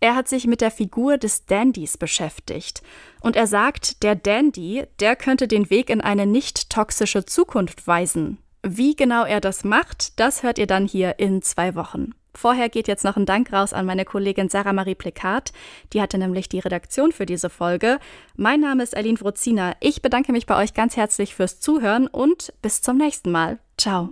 Er 0.00 0.14
hat 0.14 0.28
sich 0.28 0.46
mit 0.46 0.60
der 0.60 0.70
Figur 0.70 1.18
des 1.18 1.46
Dandys 1.46 1.98
beschäftigt. 1.98 2.82
Und 3.20 3.36
er 3.36 3.46
sagt, 3.46 4.02
der 4.02 4.14
Dandy, 4.14 4.84
der 5.00 5.16
könnte 5.16 5.48
den 5.48 5.70
Weg 5.70 5.90
in 5.90 6.00
eine 6.00 6.26
nicht 6.26 6.70
toxische 6.70 7.24
Zukunft 7.24 7.86
weisen. 7.86 8.38
Wie 8.62 8.94
genau 8.94 9.24
er 9.24 9.40
das 9.40 9.64
macht, 9.64 10.20
das 10.20 10.42
hört 10.42 10.58
ihr 10.58 10.66
dann 10.66 10.86
hier 10.86 11.18
in 11.18 11.42
zwei 11.42 11.74
Wochen. 11.74 12.12
Vorher 12.38 12.68
geht 12.68 12.86
jetzt 12.86 13.02
noch 13.02 13.16
ein 13.16 13.26
Dank 13.26 13.52
raus 13.52 13.72
an 13.72 13.84
meine 13.84 14.04
Kollegin 14.04 14.48
Sarah 14.48 14.72
Marie 14.72 14.94
Plekat. 14.94 15.52
Die 15.92 16.00
hatte 16.00 16.18
nämlich 16.18 16.48
die 16.48 16.60
Redaktion 16.60 17.10
für 17.10 17.26
diese 17.26 17.50
Folge. 17.50 17.98
Mein 18.36 18.60
Name 18.60 18.84
ist 18.84 18.96
Aline 18.96 19.20
Wrozina. 19.20 19.74
Ich 19.80 20.02
bedanke 20.02 20.30
mich 20.30 20.46
bei 20.46 20.56
euch 20.56 20.72
ganz 20.72 20.96
herzlich 20.96 21.34
fürs 21.34 21.58
Zuhören 21.58 22.06
und 22.06 22.52
bis 22.62 22.80
zum 22.80 22.96
nächsten 22.96 23.32
Mal. 23.32 23.58
Ciao. 23.76 24.10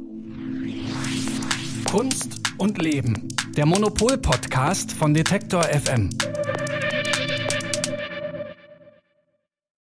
Kunst 1.88 2.40
und 2.58 2.82
Leben. 2.82 3.28
Der 3.56 3.64
Monopol-Podcast 3.64 4.90
von 4.90 5.14
Detektor 5.14 5.62
FM. 5.62 6.10